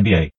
[0.00, 0.30] NBA.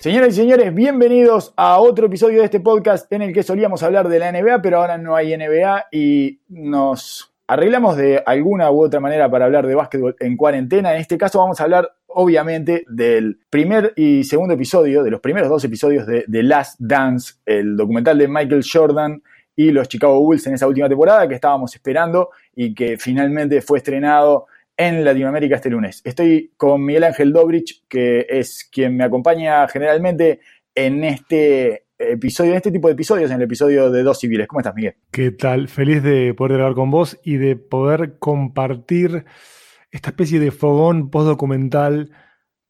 [0.00, 4.08] Señoras y señores, bienvenidos a otro episodio de este podcast en el que solíamos hablar
[4.08, 9.00] de la NBA, pero ahora no hay NBA y nos arreglamos de alguna u otra
[9.00, 10.94] manera para hablar de básquetbol en cuarentena.
[10.94, 15.48] En este caso vamos a hablar obviamente del primer y segundo episodio, de los primeros
[15.48, 19.22] dos episodios de The Last Dance, el documental de Michael Jordan
[19.54, 23.78] y los Chicago Bulls en esa última temporada que estábamos esperando y que finalmente fue
[23.78, 24.46] estrenado
[24.78, 26.00] en Latinoamérica este lunes.
[26.04, 30.40] Estoy con Miguel Ángel Dobrich, que es quien me acompaña generalmente
[30.72, 34.46] en este episodio, en este tipo de episodios, en el episodio de Dos Civiles.
[34.46, 34.94] ¿Cómo estás, Miguel?
[35.10, 35.66] ¿Qué tal?
[35.66, 39.24] Feliz de poder grabar con vos y de poder compartir
[39.90, 42.12] esta especie de fogón postdocumental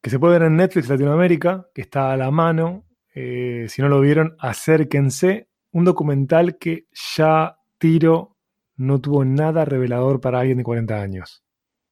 [0.01, 2.87] que se puede ver en Netflix Latinoamérica, que está a la mano.
[3.13, 5.47] Eh, si no lo vieron, acérquense.
[5.71, 8.35] Un documental que ya tiro
[8.77, 11.43] no tuvo nada revelador para alguien de 40 años.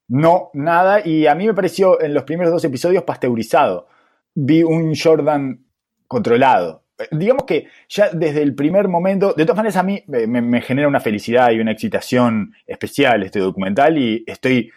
[0.08, 1.06] No, nada.
[1.06, 3.88] Y a mí me pareció en los primeros dos episodios pasteurizado.
[4.36, 5.66] Vi un Jordan
[6.08, 6.84] controlado.
[6.98, 10.88] Eh, digamos que ya desde el primer momento, de todas maneras a mí me, genera
[10.88, 14.72] una felicidad y una excitación especial este documental y estoy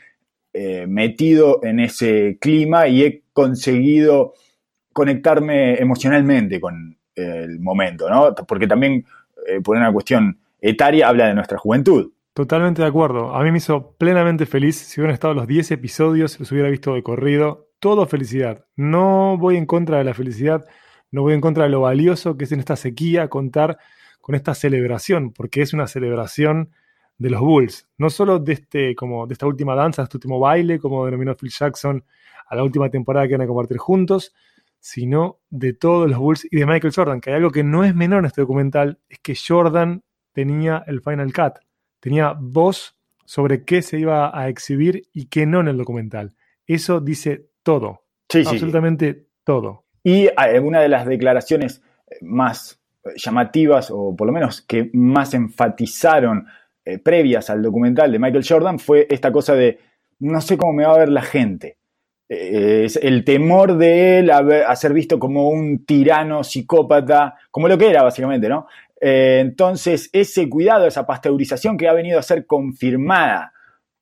[0.53, 4.35] eh, metido en ese clima y he conseguido
[4.93, 8.35] conectarme emocionalmente con el momento, ¿no?
[8.35, 9.05] Porque también,
[9.47, 12.11] eh, por una cuestión etaria, habla de nuestra juventud.
[12.33, 13.35] Totalmente de acuerdo.
[13.35, 14.77] A mí me hizo plenamente feliz.
[14.77, 17.69] Si hubieran estado los 10 episodios, los hubiera visto de corrido.
[17.81, 18.67] Todo felicidad.
[18.77, 20.65] No voy en contra de la felicidad,
[21.11, 23.79] no voy en contra de lo valioso que es en esta sequía contar
[24.21, 26.71] con esta celebración, porque es una celebración
[27.19, 27.89] de los Bulls.
[27.99, 31.35] No solo de, este, como de esta última danza, de este último baile, como denominó
[31.37, 32.05] Phil Jackson
[32.47, 34.35] a la última temporada que van a compartir juntos,
[34.79, 37.95] sino de todos los Bulls y de Michael Jordan, que hay algo que no es
[37.95, 41.70] menor en este documental, es que Jordan tenía el Final Cut
[42.01, 46.35] tenía voz sobre qué se iba a exhibir y qué no en el documental.
[46.67, 48.03] Eso dice todo.
[48.29, 49.85] Sí, absolutamente todo.
[50.03, 54.91] Y eh, una de las declaraciones eh, más eh, llamativas, o por lo menos que
[54.93, 56.47] más enfatizaron
[57.05, 59.79] previas al documental de Michael Jordan, fue esta cosa de
[60.19, 61.77] no sé cómo me va a ver la gente.
[62.29, 67.91] es el temor de él a, ser visto como un tirano psicópata, como lo que
[67.91, 68.67] era básicamente, ¿no?
[69.01, 73.53] Eh, entonces, ese cuidado, esa pasteurización que ha venido a ser confirmada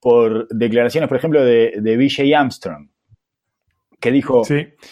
[0.00, 2.88] por declaraciones, por ejemplo, de, de BJ Armstrong,
[4.00, 4.42] que dijo,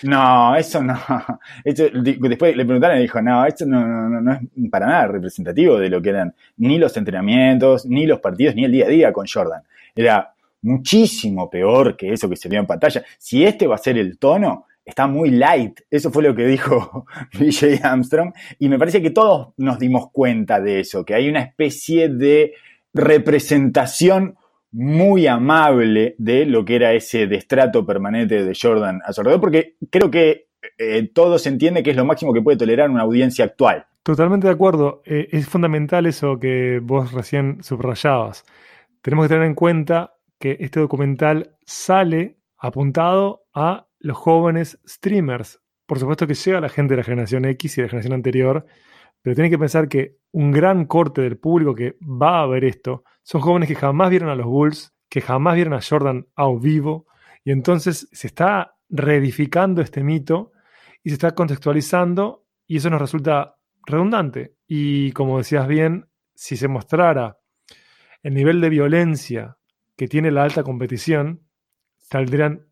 [0.02, 0.98] no, eso no,
[1.64, 4.40] después le preguntaron y dijo, no, esto no, no, no, es
[4.70, 8.72] para nada representativo de lo que eran ni los entrenamientos, ni los partidos, ni el
[8.72, 9.62] día a día con Jordan.
[9.94, 13.04] Era muchísimo peor que eso que se vio en pantalla.
[13.18, 15.80] Si este va a ser el tono, está muy light.
[15.90, 17.04] Eso fue lo que dijo
[17.38, 18.32] BJ Armstrong.
[18.58, 22.54] Y me parece que todos nos dimos cuenta de eso, que hay una especie de
[22.94, 24.36] representación
[24.72, 30.10] muy amable de lo que era ese destrato permanente de Jordan a su porque creo
[30.10, 30.48] que
[30.78, 33.86] eh, todo se entiende que es lo máximo que puede tolerar una audiencia actual.
[34.02, 35.02] Totalmente de acuerdo.
[35.04, 38.44] Eh, es fundamental eso que vos recién subrayabas.
[39.02, 45.60] Tenemos que tener en cuenta que este documental sale apuntado a los jóvenes streamers.
[45.86, 48.66] Por supuesto que llega la gente de la generación X y de la generación anterior,
[49.22, 53.04] pero tienen que pensar que un gran corte del público que va a ver esto
[53.22, 57.06] son jóvenes que jamás vieron a los Bulls, que jamás vieron a Jordan a vivo,
[57.44, 60.52] y entonces se está reedificando este mito
[61.02, 64.56] y se está contextualizando, y eso nos resulta redundante.
[64.66, 67.38] Y como decías bien, si se mostrara
[68.22, 69.56] el nivel de violencia
[69.96, 71.46] que tiene la alta competición,
[71.98, 72.65] saldrían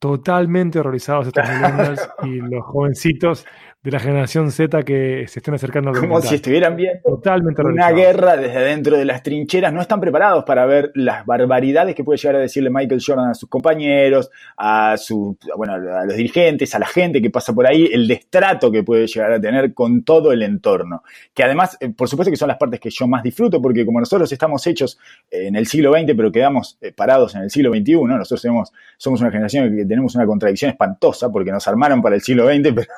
[0.00, 3.46] totalmente horrorizados estos millennials y los jovencitos
[3.82, 7.90] de la generación Z que se estén acercando al Como si estuvieran viendo Totalmente una
[7.92, 9.72] guerra desde dentro de las trincheras.
[9.72, 13.34] No están preparados para ver las barbaridades que puede llegar a decirle Michael Jordan a
[13.34, 17.88] sus compañeros, a, su, bueno, a los dirigentes, a la gente que pasa por ahí,
[17.90, 21.02] el destrato que puede llegar a tener con todo el entorno.
[21.32, 23.98] Que además, eh, por supuesto que son las partes que yo más disfruto, porque como
[23.98, 24.98] nosotros estamos hechos
[25.30, 29.22] en el siglo XX, pero quedamos eh, parados en el siglo XXI, nosotros somos, somos
[29.22, 32.88] una generación que tenemos una contradicción espantosa, porque nos armaron para el siglo XX, pero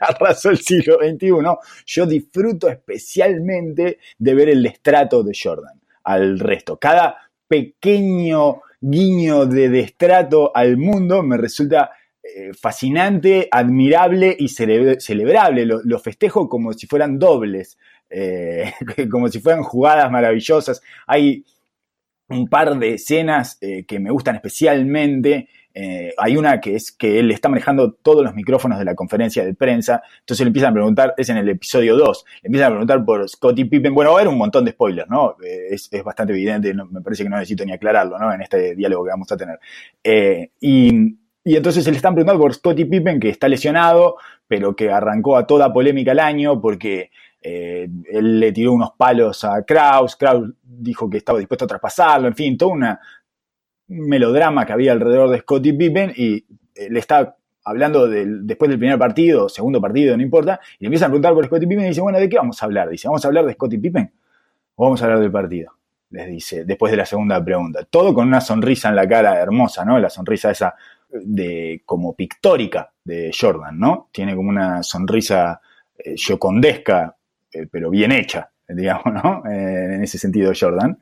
[0.00, 1.30] arrasó el siglo XXI,
[1.86, 6.78] yo disfruto especialmente de ver el destrato de Jordan al resto.
[6.78, 7.16] Cada
[7.46, 11.90] pequeño guiño de destrato al mundo me resulta
[12.22, 15.66] eh, fascinante, admirable y celebrable.
[15.66, 17.78] Lo, festejo como si fueran dobles,
[18.08, 18.72] eh,
[19.10, 20.80] como si fueran jugadas maravillosas.
[21.06, 21.44] Hay
[22.28, 27.20] un par de escenas eh, que me gustan especialmente eh, hay una que es que
[27.20, 30.74] él está manejando todos los micrófonos de la conferencia de prensa, entonces le empiezan a
[30.74, 34.18] preguntar, es en el episodio 2, le empiezan a preguntar por Scottie Pippen, bueno, va
[34.18, 35.36] a haber un montón de spoilers, ¿no?
[35.44, 38.32] Eh, es, bastante evidente, me parece que no necesito ni aclararlo, ¿no?
[38.32, 39.58] En este diálogo que vamos a tener.
[40.02, 44.74] Eh, y Y entonces se le están preguntando por Scottie Pippen, que está lesionado, pero
[44.76, 47.10] que arrancó a toda polémica el año porque
[47.42, 52.34] él le tiró unos palos a Kraus, Kraus dijo que estaba dispuesto a traspasarlo, en
[52.34, 53.19] fin, todo una, un
[53.90, 56.44] melodrama que había alrededor de Scottie Pippen y
[56.74, 61.06] eh, le está hablando después del primer partido, segundo partido, no importa, y le empiezan
[61.06, 62.88] a preguntar por Scottie Pippen y dice, bueno, ¿de qué vamos a hablar?
[62.88, 64.10] Dice, ¿vamos a hablar de Scottie Pippen
[64.76, 65.72] o vamos a hablar del partido?
[66.10, 67.84] Les dice, después de la segunda pregunta.
[67.88, 69.98] Todo con una sonrisa en la cara hermosa, ¿no?
[69.98, 70.74] La sonrisa esa
[71.12, 74.08] de como pictórica de Jordan, ¿no?
[74.10, 75.60] Tiene como una sonrisa
[75.96, 77.16] eh, yocondesca,
[77.52, 79.42] eh, pero bien hecha, digamos, ¿no?
[79.46, 80.98] Eh, en ese sentido Jordan.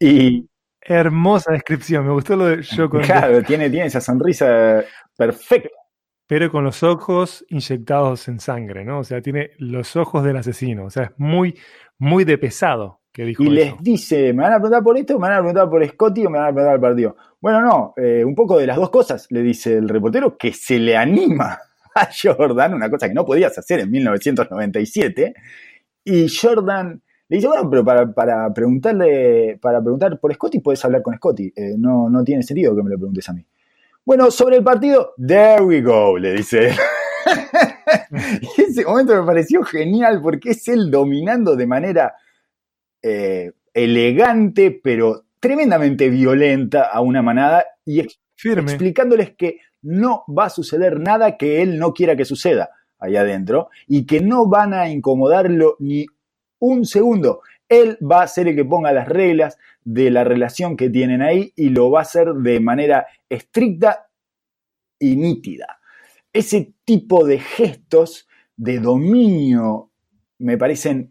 [0.00, 0.47] Y
[0.88, 3.20] Hermosa descripción, me gustó lo de yocondesca.
[3.20, 4.82] Claro, tiene, tiene esa sonrisa
[5.16, 5.68] perfecta.
[6.26, 9.00] Pero con los ojos inyectados en sangre, ¿no?
[9.00, 10.84] O sea, tiene los ojos del asesino.
[10.84, 11.58] O sea, es muy,
[11.98, 13.54] muy de pesado que dijo y eso.
[13.54, 15.14] les dice, ¿me van a preguntar por esto?
[15.18, 17.16] ¿Me van a preguntar por Scotty o me van a preguntar por el partido?
[17.40, 20.78] Bueno, no, eh, un poco de las dos cosas, le dice el reportero, que se
[20.78, 21.58] le anima
[21.94, 25.34] a Jordan, una cosa que no podías hacer en 1997.
[26.04, 31.02] Y Jordan le dice, bueno, pero para, para preguntarle, para preguntar por Scotty puedes hablar
[31.02, 31.52] con Scotty.
[31.54, 33.44] Eh, no, no tiene sentido que me lo preguntes a mí.
[34.04, 36.70] Bueno, sobre el partido, there we go, le dice
[38.56, 42.14] y ese momento me pareció genial porque es él dominando de manera
[43.02, 48.70] eh, elegante, pero tremendamente violenta a una manada y ex- Firme.
[48.72, 53.68] explicándoles que no va a suceder nada que él no quiera que suceda ahí adentro
[53.86, 56.06] y que no van a incomodarlo ni
[56.58, 57.40] un segundo.
[57.68, 61.52] Él va a ser el que ponga las reglas de la relación que tienen ahí
[61.56, 64.06] y lo va a hacer de manera estricta
[64.98, 65.78] y nítida.
[66.32, 69.90] Ese tipo de gestos de dominio
[70.38, 71.10] me parecen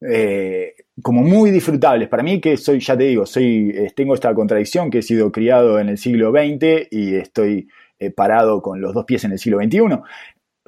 [0.00, 2.08] eh, como muy disfrutables.
[2.08, 5.32] Para mí que soy, ya te digo, soy, eh, tengo esta contradicción que he sido
[5.32, 7.68] criado en el siglo XX y estoy
[7.98, 9.80] eh, parado con los dos pies en el siglo XXI.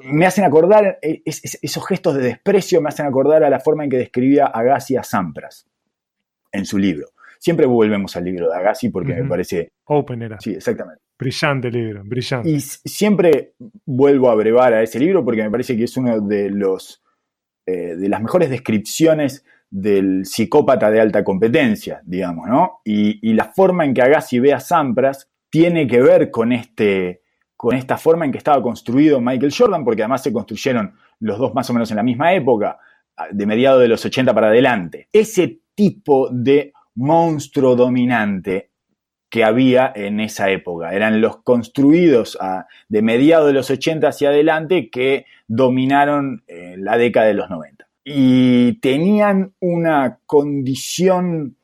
[0.05, 3.59] Me hacen acordar, eh, es- es- esos gestos de desprecio me hacen acordar a la
[3.59, 5.67] forma en que describía Agassi a Sampras
[6.51, 7.07] en su libro.
[7.39, 10.39] Siempre volvemos al libro de Agassi porque me parece, Open era.
[10.39, 11.01] sí, exactamente.
[11.17, 12.49] Brillante libro, brillante.
[12.49, 13.53] Y siempre
[13.85, 17.03] vuelvo a brevar a ese libro porque me parece que es uno de los
[17.67, 22.79] eh, de las mejores descripciones del psicópata de alta competencia, digamos, ¿no?
[22.83, 27.20] Y, y la forma en que Agassi ve a Sampras tiene que ver con este
[27.61, 31.53] con esta forma en que estaba construido Michael Jordan, porque además se construyeron los dos
[31.53, 32.79] más o menos en la misma época,
[33.29, 35.09] de mediados de los 80 para adelante.
[35.13, 38.71] Ese tipo de monstruo dominante
[39.29, 40.95] que había en esa época.
[40.95, 42.35] Eran los construidos
[42.89, 47.87] de mediados de los 80 hacia adelante que dominaron eh, la década de los 90.
[48.03, 51.57] Y tenían una condición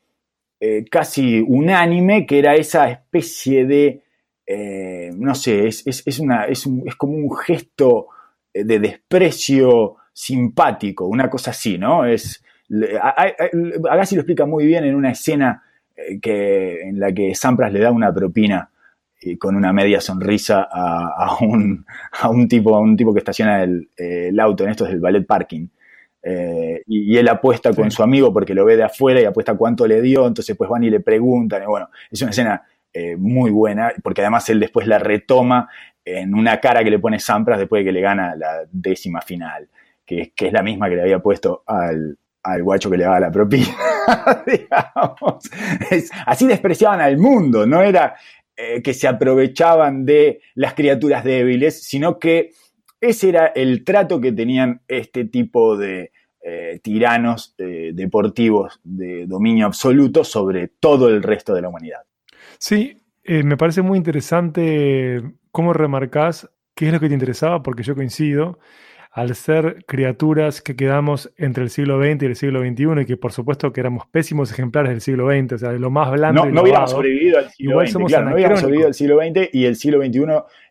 [0.60, 4.04] eh, casi unánime que era esa especie de,
[4.48, 8.06] eh, no sé, es, es- es una, es, un- es como un gesto
[8.54, 12.04] eh, de desprecio simpático, una cosa así, ¿no?
[12.06, 12.42] Es,
[13.90, 15.62] Agassi lo explica muy bien en una escena
[15.96, 18.70] eh, que, en la que Sampras le da una propina
[19.20, 21.84] y con una media sonrisa a, a un,
[22.20, 25.26] a un tipo, a un tipo que estaciona el, el auto en estos del ballet
[25.26, 25.66] parking.
[26.22, 27.96] Eh, y, y él apuesta con Sí.
[27.96, 30.84] su amigo porque lo ve de afuera y apuesta cuánto le dio, entonces pues van
[30.84, 31.62] y le preguntan.
[31.62, 32.62] Y bueno, es una escena
[32.92, 35.68] eh, muy buena, porque además él después la retoma
[36.04, 39.68] en una cara que le pone Sampras después de que le gana la décima final,
[40.06, 43.30] que, es la misma que le había puesto al, al guacho que le daba la
[43.30, 43.68] propina.
[46.26, 48.16] así despreciaban al mundo, no era
[48.56, 52.52] eh, que se aprovechaban de las criaturas débiles, sino que
[53.02, 60.24] ese era el trato que tenían este tipo de eh, tiranos deportivos de dominio absoluto
[60.24, 62.07] sobre todo el resto de la humanidad.
[62.58, 67.82] Sí, eh, me parece muy interesante cómo remarcás qué es lo que te interesaba, porque
[67.82, 68.58] yo coincido,
[69.10, 73.16] al ser criaturas que quedamos entre el siglo XX y el siglo XXI, y que
[73.16, 76.44] por supuesto que éramos pésimos ejemplares del siglo XX, o sea, de lo más blando
[76.44, 79.18] No, y no hubiéramos sobrevivido al siglo Igual XX, claro, no hubiéramos sobrevivido al siglo
[79.18, 80.20] XX y el siglo XXI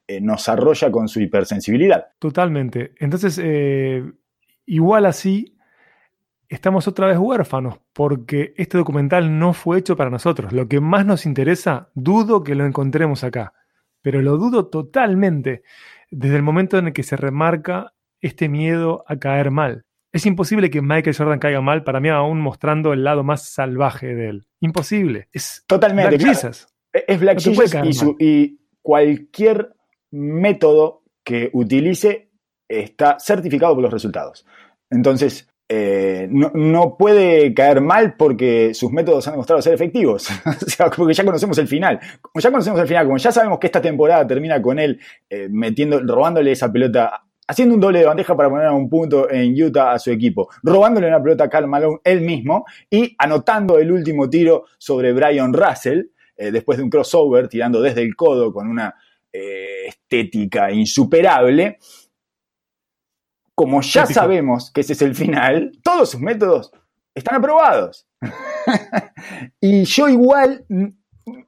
[0.07, 2.07] eh, nos arrolla con su hipersensibilidad.
[2.19, 2.93] Totalmente.
[2.99, 4.03] Entonces, eh,
[4.65, 5.56] igual así,
[6.49, 10.53] estamos otra vez huérfanos, porque este documental no fue hecho para nosotros.
[10.53, 13.53] Lo que más nos interesa, dudo que lo encontremos acá,
[14.01, 15.63] pero lo dudo totalmente
[16.09, 19.83] desde el momento en el que se remarca este miedo a caer mal.
[20.13, 24.15] Es imposible que Michael Jordan caiga mal, para mí aún mostrando el lado más salvaje
[24.15, 24.47] de él.
[24.61, 25.27] Imposible.
[25.33, 26.17] Es Totalmente.
[26.17, 26.55] Black claro.
[26.93, 29.73] Es Black No Jesus su- y cualquier
[30.11, 32.31] método que utilice
[32.67, 34.45] está certificado por los resultados.
[34.89, 40.29] Entonces, eh, no, puede caer mal porque sus métodos han demostrado ser efectivos.
[40.45, 41.99] o sea, porque ya conocemos el final.
[42.21, 45.47] Como ya conocemos el final, como ya sabemos que esta temporada termina con él eh,
[45.49, 49.61] metiendo, robándole esa pelota, haciendo un doble de bandeja para poner a un punto en
[49.61, 53.91] Utah a su equipo, robándole una pelota a Carl Malone él mismo y anotando el
[53.91, 56.03] último tiro sobre Brian Russell,
[56.37, 58.95] eh, después de un crossover, tirando desde el codo con una
[59.29, 61.77] estética insuperable
[63.57, 66.71] como ya sabemos que ese es el final, todos sus métodos
[67.15, 68.07] están aprobados.
[69.59, 70.63] y yo igual,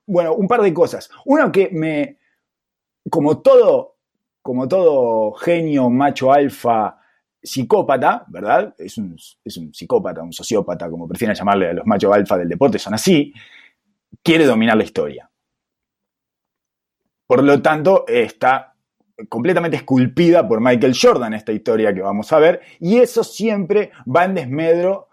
[0.07, 1.07] bueno, un par de cosas.
[1.25, 2.17] Uno que me,
[3.11, 3.97] como todo,
[4.41, 6.99] como todo genio macho alfa
[7.43, 8.73] psicópata, ¿verdad?
[8.79, 12.49] Es un, es un psicópata, un sociópata, como prefieren llamarle a los machos alfa del
[12.49, 13.31] deporte, son así,
[14.23, 15.29] quiere dominar la historia.
[17.27, 18.75] Por lo tanto, está
[19.27, 24.25] completamente esculpida por Michael Jordan esta historia que vamos a ver, y eso siempre va
[24.25, 25.09] en desmedro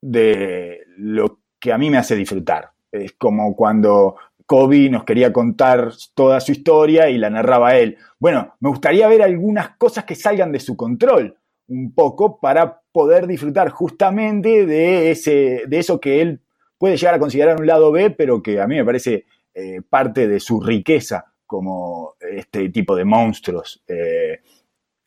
[0.00, 2.70] de lo que a mí me hace disfrutar.
[2.92, 7.98] Es como cuando Kobe nos quería contar toda su historia y la narraba él.
[8.18, 11.36] Bueno, me gustaría ver algunas cosas que salgan de su control
[11.68, 16.40] un poco para poder disfrutar justamente de, ese, de eso que él
[16.78, 20.26] puede llegar a considerar un lado B, pero que a mí me parece eh, parte
[20.26, 24.42] de su riqueza como este tipo de monstruos eh,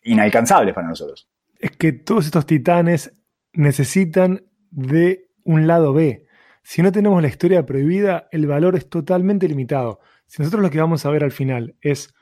[0.02, 1.30] inalcanzables para nosotros.
[1.56, 3.16] Es que todos estos titanes
[3.52, 6.26] necesitan de un lado B.
[6.64, 10.00] Si no tenemos la historia prohibida, el valor es totalmente limitado.
[10.26, 12.12] Si nosotros lo que vamos a ver al final es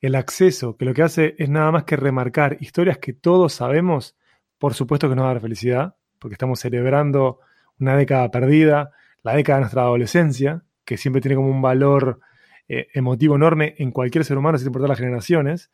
[0.00, 4.16] el acceso, que lo que hace es nada más que remarcar historias que todos sabemos,
[4.58, 7.40] por supuesto que nos va a dar felicidad, porque estamos celebrando
[7.80, 8.92] una década perdida,
[9.24, 12.20] la década de nuestra adolescencia, que siempre tiene como un valor
[12.68, 15.70] eh, emotivo enorme en cualquier ser humano, sin importar las generaciones.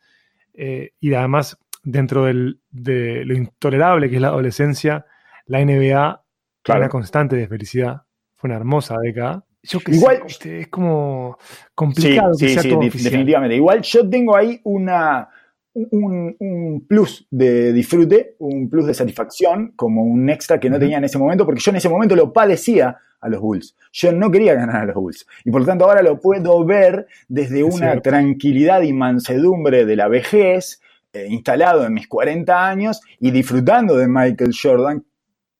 [0.53, 5.05] Eh, y además, dentro de lo intolerable que es la adolescencia,
[5.45, 6.23] la NBA
[6.63, 8.03] fue una constante de felicidad.
[8.35, 9.45] Fue una hermosa década.
[9.63, 11.37] Yo que Igual, es como
[11.75, 12.33] complicado.
[12.33, 13.55] Sí, sí, definitivamente.
[13.55, 15.29] Igual yo tengo ahí una,
[15.73, 20.97] un, un, plus de disfrute, un plus de satisfacción, como un extra que no tenía
[20.97, 23.75] en ese momento, porque yo en ese momento lo padecía a los Bulls.
[23.91, 25.27] Yo no quería ganar a los Bulls.
[25.45, 30.07] Y por lo tanto ahora lo puedo ver desde una tranquilidad y mansedumbre de la
[30.07, 30.81] vejez,
[31.13, 35.05] eh, instalado en mis 40 años y disfrutando de Michael Jordan,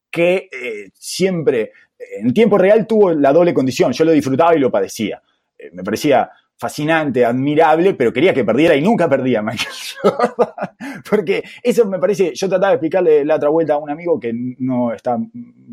[0.10, 1.72] que eh, siempre
[2.20, 3.92] en tiempo real tuvo la doble condición.
[3.94, 5.22] Yo lo disfrutaba y lo padecía.
[5.58, 6.30] Eh, me parecía
[6.62, 11.02] fascinante, admirable, pero quería que perdiera y nunca perdía Michael Jordan.
[11.10, 14.32] Porque eso me parece, yo trataba de explicarle la otra vuelta a un amigo que
[14.60, 15.18] no está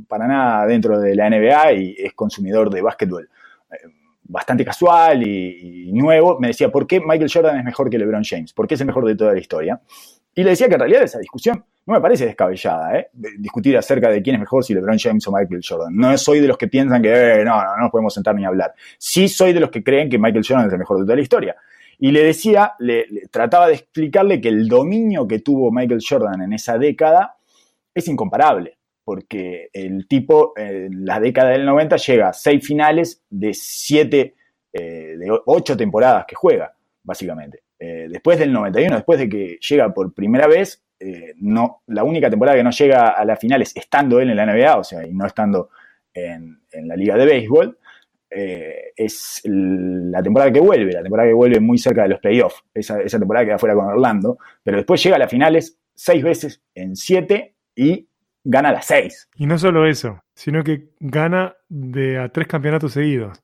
[0.09, 3.28] para nada dentro de la NBA y es consumidor de básquetbol
[3.71, 3.76] eh,
[4.25, 8.54] bastante casual y, nuevo, me decía, ¿por qué Michael Jordan es mejor que LeBron James?
[8.54, 9.78] ¿Por qué es el mejor de toda la historia?
[10.35, 13.09] Y le decía que en realidad esa discusión no me parece descabellada, ¿eh?
[13.38, 15.97] Discutir acerca de quién es mejor, si LeBron James o Michael Jordan.
[15.97, 18.45] No soy de los que piensan que, eh, no, no, no nos podemos sentar ni
[18.45, 18.75] hablar.
[18.99, 21.23] Sí soy de los que creen que Michael Jordan es el mejor de toda la
[21.23, 21.57] historia.
[21.99, 26.52] Y le decía, le, trataba de explicarle que el dominio que tuvo Michael Jordan en
[26.52, 27.37] esa década
[27.95, 33.54] es incomparable, porque el tipo en la década del 90 llega a seis finales de
[33.54, 34.35] siete,
[34.75, 37.62] eh, de ocho temporadas que juega, básicamente.
[37.78, 42.28] Eh, después del 91, después de que llega por primera vez, eh, no, la única
[42.28, 45.12] temporada que no llega a las finales estando él en la NBA, o sea, y
[45.12, 45.71] no estando
[46.12, 47.78] en, la liga de béisbol,
[48.31, 52.62] eh, es la temporada que vuelve, la temporada que vuelve muy cerca de los playoffs,
[52.75, 56.62] esa, esa temporada queda fuera con Orlando, pero después llega a las finales seis veces
[56.75, 58.09] en siete y
[58.45, 59.28] gana las seis.
[59.37, 63.43] Y no solo eso, sino que gana de a tres campeonatos seguidos,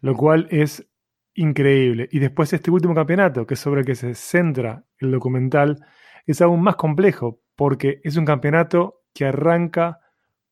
[0.00, 0.86] lo cual es
[1.34, 2.08] increíble.
[2.12, 5.84] Y después este último campeonato, que es sobre el que se centra el documental,
[6.26, 10.00] es aún más complejo porque es un campeonato que arranca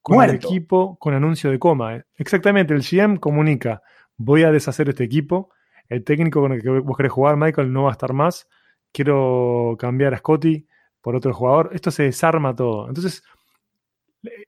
[0.03, 1.97] con el equipo con anuncio de coma.
[1.97, 2.05] ¿eh?
[2.17, 3.83] Exactamente, el GM comunica,
[4.17, 5.51] voy a deshacer este equipo,
[5.89, 8.49] el técnico con el que vos querés jugar, Michael, no va a estar más,
[8.93, 10.67] quiero cambiar a Scotty
[11.01, 12.89] por otro jugador, esto se desarma todo.
[12.89, 13.23] Entonces,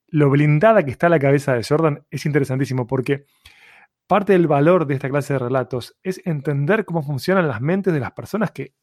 [0.08, 3.26] lo blindada que está la cabeza de Jordan es interesantísimo porque
[4.06, 8.00] parte del valor de esta clase de relatos es entender cómo funcionan las mentes de
[8.00, 8.74] las personas que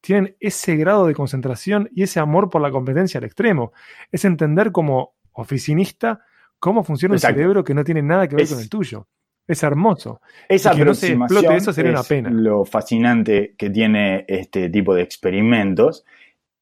[0.00, 3.72] tienen ese grado de concentración y ese amor por la competencia al extremo.
[4.12, 6.20] Es entender como oficinista
[6.58, 9.06] cómo funciona el cerebro que no tiene nada que ver con el tuyo.
[9.46, 10.20] Es hermoso.
[10.48, 12.28] Esa que no se explote eso sería una pena.
[12.30, 16.04] Lo fascinante que tiene este tipo de experimentos.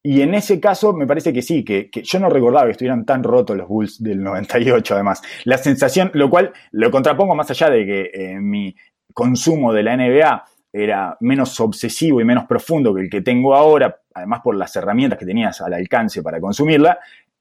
[0.01, 3.23] Y en ese caso me parece que sí, que, yo no recordaba que estuvieran tan
[3.23, 5.21] rotos los Bulls del 98 además.
[5.43, 8.73] La sensación, lo cual lo contrapongo más allá de que eh, mi
[9.13, 14.01] consumo de la NBA era menos obsesivo y menos profundo que el que tengo ahora,
[14.13, 16.99] además por las herramientas que tenías al alcance para consumirla,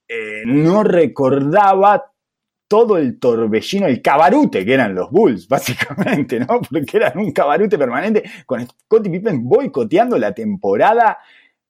[0.09, 2.13] eh, no recordaba
[2.69, 6.61] todo el torbellino, el cabarute que eran los Bulls, básicamente, ¿no?
[6.61, 11.19] Porque eran un cabarute permanente con Scottie Pippen boicoteando la temporada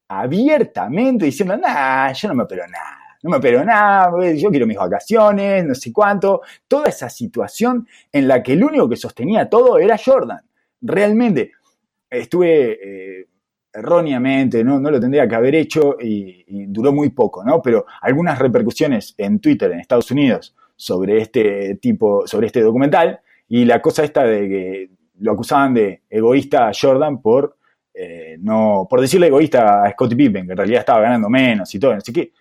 [0.07, 2.97] abiertamente, diciendo, nah, yo no me opero nada.
[3.23, 6.41] No me opero nada, yo quiero mis vacaciones, no sé cuánto.
[6.67, 10.46] Toda esa situación en la que el único que sostenía todo era Jordan.
[10.81, 11.51] Realmente,
[12.09, 13.27] estuve eh,
[13.73, 14.79] erróneamente, ¿no?
[14.79, 17.61] no lo tendría que haber hecho y, y, duró muy poco, ¿no?
[17.61, 23.19] Pero algunas repercusiones en Twitter en Estados Unidos sobre este tipo, sobre este documental,
[23.49, 27.57] y la cosa esta de que lo acusaban de egoísta a Jordan por
[27.99, 31.79] eh, no, por decirle egoísta a Scottie Pippen, que en realidad estaba ganando menos y
[31.79, 31.93] todo.
[31.93, 32.31] Así que,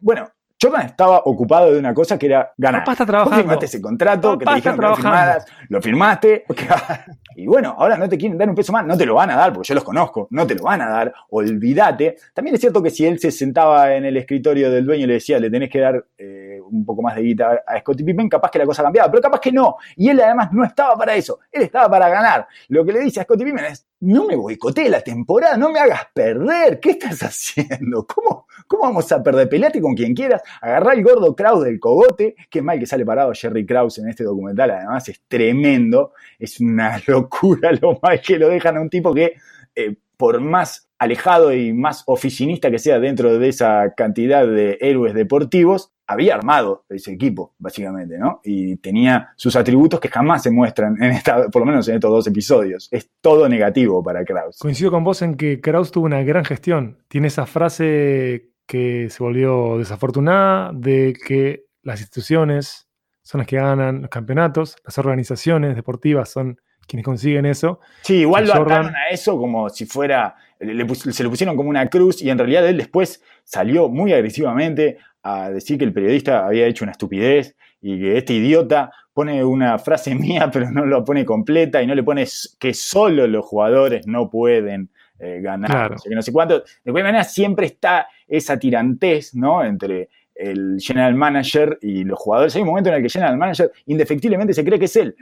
[0.00, 0.28] bueno,
[0.60, 2.80] Jordan estaba ocupado de una cosa que era ganar.
[2.80, 3.36] Papá está trabajando.
[3.36, 6.44] firmaste ese contrato que te dijeron que lo firmaste.
[7.40, 9.36] y bueno, ahora no te quieren dar un peso más, no te lo van a
[9.36, 12.16] dar, porque yo los conozco, no te lo van a dar, olvídate.
[12.34, 15.14] También es cierto que si él se sentaba en el escritorio del dueño y le
[15.14, 18.50] decía, le tenés que dar eh, un poco más de guita a Scottie Pippen, capaz
[18.50, 19.76] que la cosa cambiaba, pero capaz que no.
[19.96, 22.46] Y él además no estaba para eso, él estaba para ganar.
[22.68, 25.78] Lo que le dice a Scottie Pippen es, no me boicoteé la temporada, no me
[25.78, 28.06] hagas perder, ¿qué estás haciendo?
[28.06, 29.48] ¿Cómo, cómo vamos a perder?
[29.48, 33.32] Peleate con quien quieras, agarrá el gordo Kraus del cogote, qué mal que sale parado
[33.34, 38.48] Jerry Kraus en este documental, además es tremendo, es una locura lo mal que lo
[38.48, 39.34] dejan a un tipo que,
[39.74, 45.14] eh, por más alejado y más oficinista que sea dentro de esa cantidad de héroes
[45.14, 48.40] deportivos, había armado ese equipo, básicamente, ¿no?
[48.42, 52.10] Y tenía sus atributos que jamás se muestran, en esta, por lo menos en estos
[52.10, 52.88] dos episodios.
[52.90, 54.58] Es todo negativo para Kraus.
[54.58, 56.98] Coincido con vos en que Kraus tuvo una gran gestión.
[57.06, 62.88] Tiene esa frase que se volvió desafortunada de que las instituciones
[63.22, 67.78] son las que ganan los campeonatos, las organizaciones deportivas son quienes consiguen eso.
[68.02, 68.78] Sí, igual lo Jordan...
[68.80, 72.38] ataron a eso como si fuera, le, se lo pusieron como una cruz y en
[72.38, 77.56] realidad él después salió muy agresivamente a decir que el periodista había hecho una estupidez
[77.82, 81.94] y que este idiota pone una frase mía pero no lo pone completa y no
[81.94, 82.26] le pone
[82.58, 85.94] que solo los jugadores no pueden eh, ganar, Claro.
[85.94, 86.54] no sé qué, no sé cuánto.
[86.60, 89.62] De cualquier manera siempre está esa tirantez, ¿no?
[89.62, 92.56] Entre el general manager y los jugadores.
[92.56, 95.14] Hay un momento en el que el general manager indefectiblemente se cree que es él.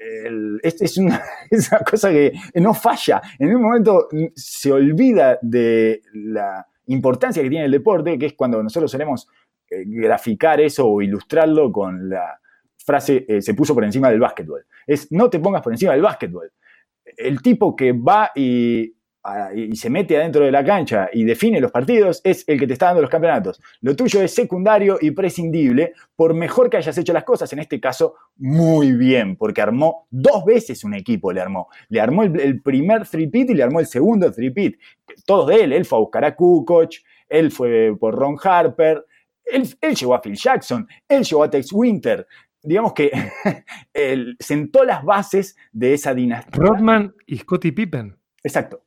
[0.00, 3.20] El- es, es una, es una cosa que no falla.
[3.38, 8.34] En un momento mm, se olvida de la importancia que tiene el deporte, que es
[8.34, 9.28] cuando nosotros solemos
[9.70, 12.38] eh, graficar eso o ilustrarlo con la
[12.76, 14.64] frase eh, se puso por encima del básquetbol.
[14.86, 16.50] Es no te pongas por encima del básquetbol.
[17.16, 18.94] El tipo que va y,
[19.28, 22.66] a- y se mete adentro de la cancha y define los partidos es el que
[22.66, 23.60] te está dando los campeonatos.
[23.80, 27.80] Lo tuyo es secundario y prescindible, por mejor que hayas hecho las cosas, en este
[27.80, 31.68] caso muy bien, porque armó dos veces un equipo, le armó.
[31.88, 34.74] Le armó el, el primer three-peat y le armó el segundo three-peat.
[35.26, 36.90] Todos de él, él fue a buscar a Kukoc,
[37.28, 39.04] él fue por Ron Harper,
[39.44, 42.26] él, él llevó a Phil Jackson, él llevó a Tex Winter.
[42.62, 43.10] Digamos que
[43.94, 46.52] él sentó las bases de esa dinastía.
[46.60, 48.16] Rodman y Scottie Pippen.
[48.42, 48.82] Exacto.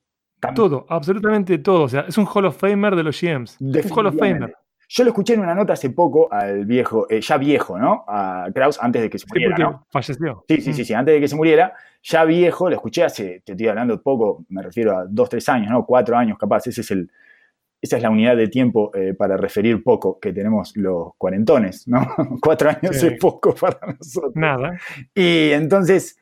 [0.56, 1.84] Todo, absolutamente todo.
[1.84, 3.58] O sea, es un Hall of Famer de los GMs.
[3.60, 4.16] Un Hall of.
[4.18, 4.56] Famer.
[4.94, 8.04] Yo lo escuché en una nota hace poco al viejo, eh, ya viejo, ¿no?
[8.08, 9.86] A Kraus antes de que se Sí, muriera, ¿no?
[9.90, 10.44] falleció.
[10.50, 10.86] Sí, sí, sí, Mm.
[10.86, 11.74] sí, antes de que se muriera,
[12.04, 15.70] ya viejo, lo escuché hace, te estoy hablando poco, me refiero a dos, tres años,
[15.72, 15.86] ¿no?
[15.86, 17.10] Cuatro años capaz, ese es el,
[17.82, 22.02] esa es la unidad de tiempo eh, para referir poco que tenemos los cuarentones, ¿no?
[22.42, 23.08] Cuatro años Sí.
[23.08, 24.34] es poco para nosotros.
[24.36, 24.78] Nada.
[25.16, 26.18] Y entonces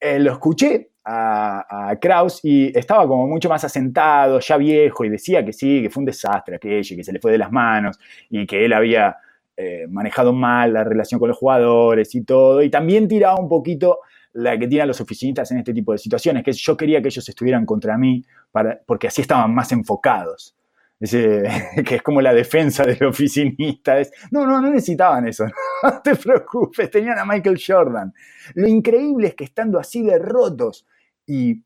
[0.00, 5.08] eh, lo escuché a, a Kraus y estaba como mucho más asentado, ya viejo, y
[5.08, 7.98] decía que sí, que fue un desastre aquello, que se le fue de las manos,
[8.28, 9.16] y que él había
[9.56, 14.00] eh, manejado mal la relación con los jugadores y todo, y también tiraba un poquito
[14.32, 17.28] la que tiran los oficinistas en este tipo de situaciones, que yo quería que ellos
[17.28, 20.56] estuvieran contra mí, para, porque así estaban más enfocados.
[21.00, 23.98] Que es como la defensa del oficinista.
[23.98, 25.46] Es, no, no, no necesitaban eso.
[25.82, 28.12] No te preocupes, tenían a Michael Jordan.
[28.54, 30.86] Lo increíble es que estando así de rotos
[31.26, 31.64] y,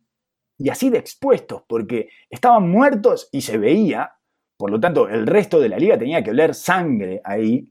[0.58, 4.12] y así de expuestos, porque estaban muertos y se veía,
[4.56, 7.68] por lo tanto el resto de la liga tenía que oler sangre ahí.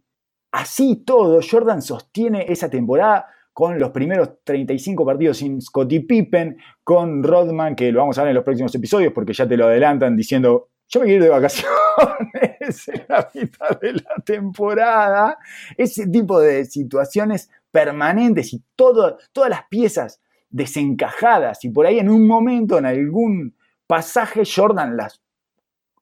[0.51, 7.23] Así todo, Jordan sostiene esa temporada con los primeros 35 partidos sin Scottie Pippen, con
[7.23, 10.15] Rodman, que lo vamos a ver en los próximos episodios, porque ya te lo adelantan
[10.15, 15.37] diciendo, yo me quiero ir de vacaciones en la mitad de la temporada.
[15.77, 22.09] Ese tipo de situaciones permanentes y todo, todas las piezas desencajadas y por ahí en
[22.09, 23.55] un momento, en algún
[23.87, 25.21] pasaje, Jordan las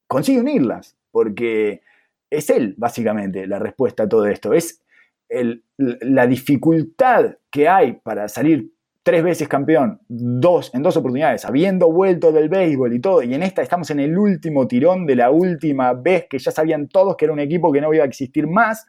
[0.07, 1.81] consigue unirlas, porque
[2.29, 4.53] es él básicamente la respuesta a todo esto.
[4.53, 4.81] Es
[5.29, 8.71] el- la dificultad que hay para salir
[9.03, 13.43] tres veces campeón, dos, en dos oportunidades, habiendo vuelto del béisbol y todo, y en
[13.43, 17.25] esta estamos en el último tirón de la última vez que ya sabían todos que
[17.25, 18.85] era un equipo que no iba a existir más.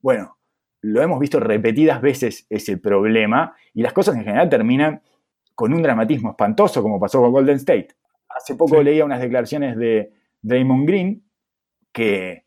[0.00, 0.38] Bueno,
[0.80, 5.02] lo hemos visto repetidas veces ese problema y las cosas en general terminan
[5.54, 7.88] con un dramatismo espantoso como pasó con Golden State.
[8.28, 11.22] Hace poco leía unas declaraciones de Draymond Green
[11.92, 12.44] que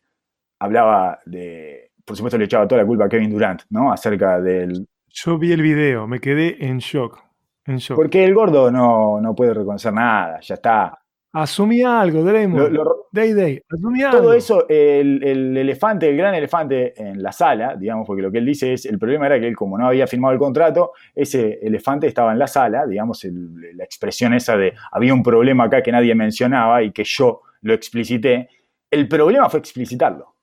[0.58, 3.92] hablaba de, por supuesto le echaba toda la culpa a Kevin Durant, ¿no?
[3.92, 7.18] Acerca del yo vi el video, me quedé en shock.
[7.64, 7.96] En shock.
[7.96, 10.98] Porque el gordo no, no puede reconocer nada, ya está.
[11.30, 12.78] Asumía algo, Draymond.
[13.12, 18.06] day Day, asumía todo eso, el, el, elefante, el gran elefante en la sala, digamos,
[18.06, 20.32] porque lo que él dice es, el problema era que él como no había firmado
[20.32, 25.22] el contrato, ese elefante estaba en la sala, digamos, la expresión esa de había un
[25.22, 28.48] problema acá que nadie mencionaba y que yo lo explicité.
[28.90, 30.34] El problema fue explicitarlo.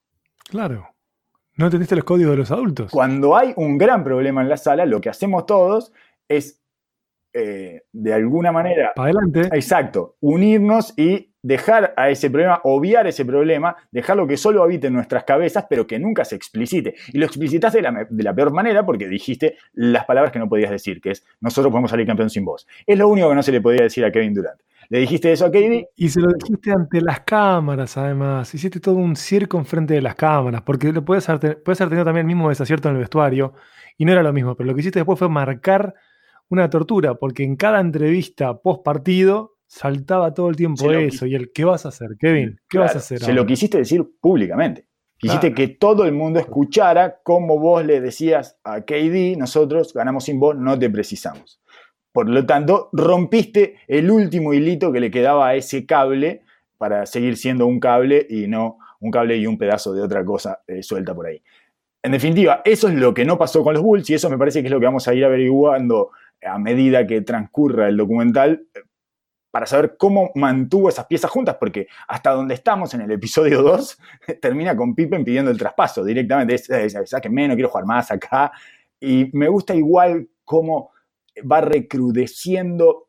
[0.47, 0.94] Claro.
[1.57, 2.91] No entendiste los códigos de los adultos.
[2.91, 5.93] Cuando hay un gran problema en la sala, lo que hacemos todos
[6.27, 6.61] es,
[7.33, 8.91] eh, de alguna manera...
[8.95, 9.55] Para adelante.
[9.55, 10.17] Exacto.
[10.19, 15.25] Unirnos y dejar a ese problema, obviar ese problema, dejarlo que solo habite en nuestras
[15.25, 16.95] cabezas, pero que nunca se explicite.
[17.13, 20.49] Y lo explicitas de la, de la, peor manera porque dijiste las palabras que no
[20.49, 22.67] podías decir, que es nosotros podemos salir campeón sin vos.
[22.87, 24.59] Es lo único que no se le podía decir a Kevin Durant.
[24.89, 25.89] Le dijiste eso a KD.
[25.95, 28.51] Y se lo dijiste ante las cámaras, además.
[28.55, 32.05] Hiciste todo un circo enfrente de las cámaras, porque lo puedes haber, puedes haber tenido
[32.05, 33.53] también el mismo desacierto en el vestuario,
[33.99, 35.93] y no era lo mismo, pero lo que hiciste después fue marcar
[36.49, 41.25] una tortura, porque en cada entrevista post partido saltaba todo el tiempo eso.
[41.25, 42.59] Y el, ¿qué vas a hacer, Kevin?
[42.69, 43.19] ¿Qué vas a hacer?
[43.19, 44.87] Se lo quisiste decir públicamente.
[45.17, 50.39] Quisiste que todo el mundo escuchara cómo vos le decías a KD, nosotros ganamos sin
[50.39, 51.61] vos, no te precisamos.
[52.11, 56.43] Por lo tanto, rompiste el último hilito que le quedaba a ese cable
[56.77, 60.61] para seguir siendo un cable y no un cable y un pedazo de otra cosa
[60.67, 61.41] eh, suelta por ahí.
[62.03, 64.61] En definitiva, eso es lo que no pasó con los Bulls y eso me parece
[64.61, 66.11] que es lo que vamos a ir averiguando
[66.45, 68.79] a medida que transcurra el documental eh,
[69.55, 73.97] para saber cómo mantuvo esas piezas juntas, porque hasta donde estamos en el episodio 2,
[74.41, 78.51] termina con Pippen pidiendo el traspaso directamente, sáquenme, no quiero jugar más acá.
[78.99, 80.91] Y me gusta igual cómo
[81.49, 83.07] va recrudeciendo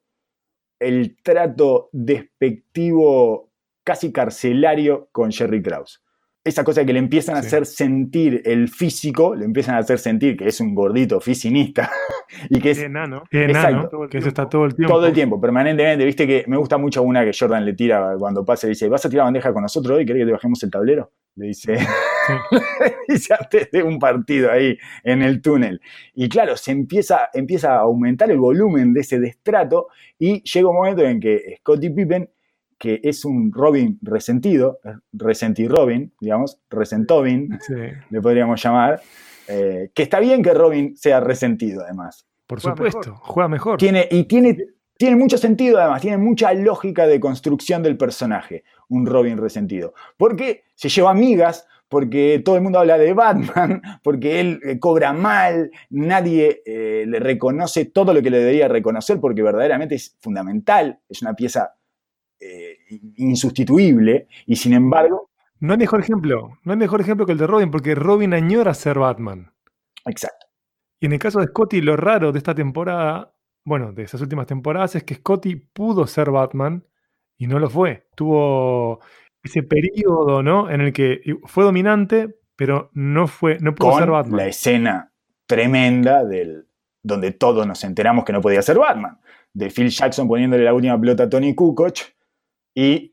[0.79, 3.51] el trato despectivo,
[3.83, 6.01] casi carcelario con Jerry Krause.
[6.47, 10.37] Esa cosa que le empiezan a hacer sentir el físico, le empiezan a hacer sentir
[10.37, 11.91] que es un gordito oficinista
[12.51, 14.95] y que es enano, exacto, que eso está todo el tiempo.
[14.95, 16.05] Todo el tiempo, permanentemente.
[16.05, 19.05] Viste que me gusta mucho una que Jordan le tira cuando pasa y dice, ¿vas
[19.05, 20.07] a tirar bandeja con nosotros hoy?
[20.07, 21.11] ¿Querés que te bajemos el tablero?
[21.35, 21.77] Le dice,
[23.09, 25.81] dice antes de un partido ahí en el túnel.
[26.15, 30.77] Y claro, se empieza, empieza a aumentar el volumen de ese destrato y llega un
[30.77, 32.31] momento en que Scottie Pippen,
[32.79, 34.79] que es un Robin resentido,
[35.13, 37.59] resentí Robin, digamos, resentovin,
[38.11, 39.01] le podríamos llamar,
[39.49, 42.27] eh, que está bien que Robin sea resentido además.
[42.47, 43.79] Por supuesto, juega mejor.
[43.79, 44.57] Tiene, y tiene,
[44.97, 49.95] tiene mucho sentido además, tiene mucha lógica de construcción del personaje, un Robin resentido.
[50.17, 55.13] Porque se lleva amigas, porque todo el mundo habla de Batman, porque él eh, cobra
[55.13, 61.01] mal, nadie eh, le reconoce todo lo que le debería reconocer, porque verdaderamente es fundamental,
[61.09, 61.75] es una pieza
[62.41, 62.79] eh,
[63.17, 65.31] insustituible, y sin embargo...
[65.59, 68.75] No hay mejor ejemplo, no hay mejor ejemplo que el de Robin, porque Robin añora
[68.75, 69.53] ser Batman.
[70.05, 70.47] Exacto.
[71.01, 74.47] Y en el caso de Scotty, lo raro de esta temporada, bueno, de esas últimas
[74.47, 76.85] temporadas, es que Scotty pudo ser Batman
[77.39, 78.07] y no lo fue.
[78.15, 79.01] Tuvo
[79.43, 80.71] ese periodo, ¿no?
[80.71, 84.37] En el que fue dominante, pero no fue, no pudo ser Batman.
[84.39, 85.13] La escena
[85.47, 86.67] tremenda del,
[87.03, 89.19] donde todos nos enteramos que no podía ser Batman.
[89.53, 91.99] De Phil Jackson poniéndole la última pelota a Tony Kukoc
[92.77, 93.13] y.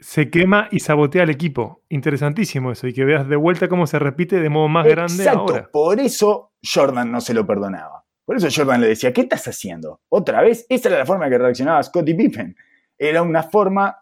[0.00, 1.82] Se quema y sabotea al equipo.
[1.88, 2.86] Interesantísimo eso.
[2.86, 5.68] Y que veas de vuelta cómo se repite de modo más grande ahora.
[5.72, 8.04] Por eso Jordan no se lo perdonaba.
[8.24, 10.02] Por eso Jordan le decía, ¿qué estás haciendo?
[10.08, 12.54] Otra vez, esa era la forma en que reaccionaba Scottie Pippen.
[12.96, 13.96] Era una forma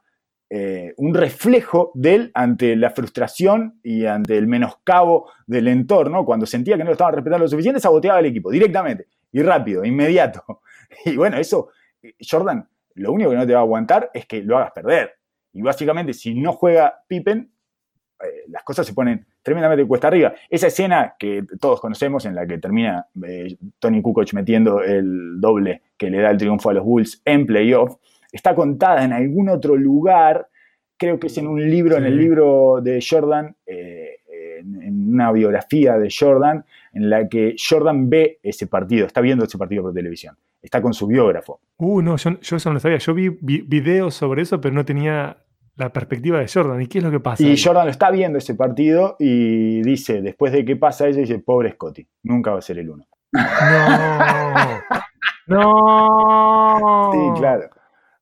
[0.49, 6.47] eh, un reflejo de él ante la frustración y ante el menoscabo del entorno, cuando
[6.47, 10.45] sentía que no lo estaban respetando lo suficiente, saboteaba al equipo directamente y rápido, inmediato.
[11.05, 11.71] Y bueno, eso,
[12.21, 15.13] Jordan, lo único que no te va a aguantar es que lo hagas perder.
[15.53, 17.51] Y básicamente, si no juega Pippen,
[18.23, 20.35] eh, las cosas se ponen tremendamente cuesta arriba.
[20.49, 25.83] Esa escena que todos conocemos en la que termina eh, Tony Kukoc metiendo el doble
[25.97, 27.97] que le da el triunfo a los Bulls en playoff,
[28.33, 30.49] está contada en algún otro lugar,
[30.97, 34.17] creo que es en un libro, en el libro de Jordan, eh,
[34.59, 36.65] en, una biografía de Jordan,
[36.97, 40.95] en la que Jordan ve ese partido, está viendo ese partido por televisión, está con
[40.95, 41.61] su biógrafo.
[41.77, 45.37] Uh, no, yo, eso no lo sabía, yo vi, videos sobre eso, pero no tenía
[45.77, 46.81] la perspectiva de Jordan.
[46.81, 47.43] ¿Y qué es lo que pasa?
[47.43, 51.39] Y Jordan lo está viendo ese partido y dice, después de que pasa eso, dice,
[51.39, 53.07] pobre Scotty, nunca va a ser el uno.
[55.49, 55.61] No.
[56.79, 57.11] No.
[57.13, 57.71] Sí, claro.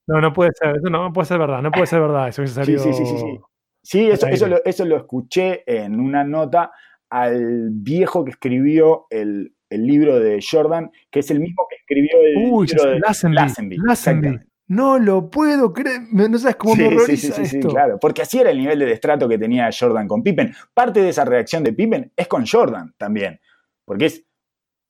[0.07, 2.49] No, no puede ser, eso no puede ser verdad, no puede ser verdad, eso que
[2.49, 3.41] Sí, sí, sí, sí, sí.
[3.83, 6.73] Sí, eso, eso, lo, eso lo escuché en una nota
[7.23, 12.11] al viejo que escribió el, el libro de Jordan, que es el mismo que escribió
[12.23, 14.27] el Uy, libro de Lazenby, Lazenby, Lazenby.
[14.29, 14.47] exactamente.
[14.67, 17.57] No lo puedo creer, me- no sabes cómo me Sí, sí, horroriza sí, sí, sí,
[17.59, 17.69] esto.
[17.69, 17.99] claro.
[18.01, 20.53] Porque así era el nivel de destrato que tenía Jordan con Pippen.
[20.73, 23.39] Parte de esa reacción de Pippen es con Jordan también.
[23.85, 24.25] Porque es.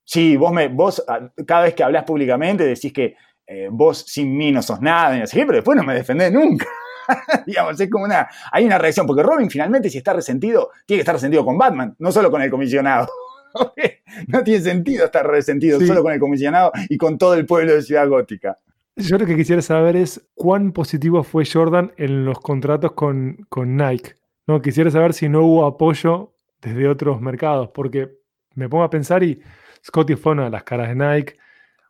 [0.03, 3.15] Sí, vos, me, vos ah, cada vez que hablas públicamente decís que
[3.47, 6.65] eh, vos sin mí no sos nada, y qué, pero después no me defendés nunca.
[7.45, 8.27] Digamos, es como una.
[8.51, 9.05] Hay una reacción.
[9.07, 12.41] Porque Robin finalmente, si está resentido, tiene que estar resentido con Batman, no solo con
[12.41, 13.07] el comisionado.
[14.27, 15.87] no tiene sentido estar resentido Sí.
[15.87, 18.59] solo con el comisionado y con todo el pueblo de Ciudad Gótica.
[18.97, 23.75] Yo lo que quisiera saber es cuán positivo fue Jordan en los contratos con, con
[23.75, 24.15] Nike.
[24.47, 28.09] No, quisiera saber si no hubo apoyo desde otros mercados, porque
[28.53, 29.41] me pongo a pensar y
[29.85, 31.37] Scotty fue una de las caras de Nike,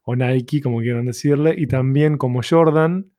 [0.04, 3.12] o Nike, como quieran decirle, y también como Jordan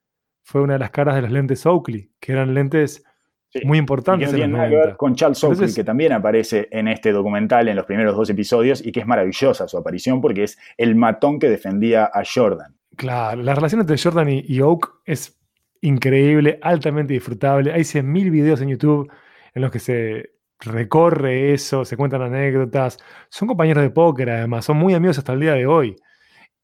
[0.48, 3.02] fue una de las caras de los lentes Oakley, que eran lentes
[3.48, 3.60] Sí.
[3.64, 4.96] muy Y que importantes no en tiene los nada que ver 90.
[4.98, 8.84] con Charles Oakley, Entonces- que también aparece en este documental en los primeros dos episodios
[8.84, 12.76] y que es maravillosa su aparición porque es el matón que defendía a Jordan.
[12.96, 15.38] Claro, la relación entre Jordan y, y Oak es
[15.80, 17.72] increíble, altamente disfrutable.
[17.72, 19.10] Hay 100.000 videos en YouTube
[19.54, 20.30] en los que se
[20.60, 22.98] recorre eso, se cuentan anécdotas.
[23.28, 25.96] Son compañeros de póker, además, son muy amigos hasta el día de hoy.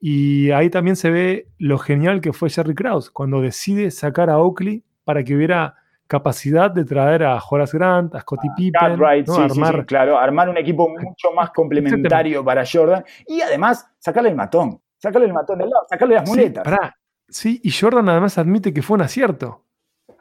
[0.04, 4.38] Y ahí también se ve lo genial que fue Jerry Krause cuando decide sacar a
[4.38, 5.76] Oakley para que hubiera
[6.08, 9.34] capacidad de traer a Horace Grant, a Scottie Pippen, Cartwright, ¿no?
[9.34, 13.88] sí, sí, armar sí, claro, armar un equipo mucho más complementario para Jordan y además
[14.00, 16.64] sacarle el matón, sacarle el matón del lado, sacarle las Sí, muletas.
[16.64, 16.96] pará.
[17.28, 19.66] Sí, y Jordan además admite que fue un acierto.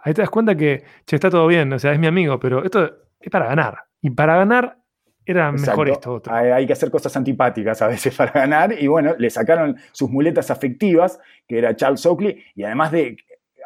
[0.04, 2.64] Ahí te das cuenta que, che, está todo bien, o sea, es mi amigo, pero
[2.64, 2.86] esto
[3.20, 3.80] es para ganar.
[4.00, 4.78] Y para ganar
[5.26, 5.92] era mejor Exacto.
[5.92, 6.34] esto otro.
[6.34, 10.10] Hay, hay que hacer cosas antipáticas a veces para ganar y bueno, le sacaron sus
[10.10, 13.18] muletas afectivas, que era Charles Oakley, y además de,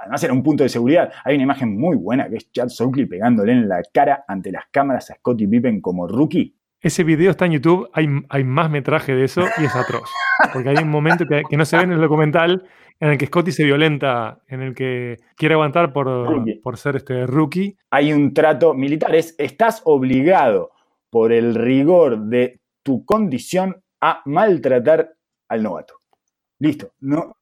[0.01, 1.11] además era un punto de seguridad.
[1.23, 4.65] Hay una imagen muy buena que es Charles Oakley pegándole en la cara ante las
[4.71, 6.55] cámaras a Scottie Pippen como rookie.
[6.81, 10.09] Ese video está en YouTube, hay, hay más metraje de eso y es atroz.
[10.53, 12.63] Porque hay un momento que, que no se ve en el documental
[12.99, 17.25] en el que Scotty se violenta, en el que quiere aguantar por, por ser este
[17.25, 17.77] rookie.
[17.91, 20.71] Hay un trato militar, es, estás obligado
[21.15, 25.15] por el rigor de tu condición a maltratar
[25.47, 25.93] al novato.
[26.60, 27.38] Listo, no,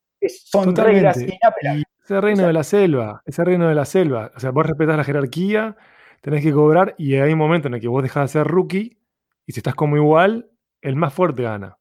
[0.45, 0.93] son Totalmente.
[0.93, 1.85] reglas inapelables.
[2.03, 4.31] Ese reino de la selva, ese reino de la selva.
[4.35, 5.75] O sea, vos respetás la jerarquía,
[6.21, 8.99] tenés que cobrar y hay un momento en el que vos dejás de ser rookie
[9.47, 11.79] y si estás como igual, el más fuerte gana.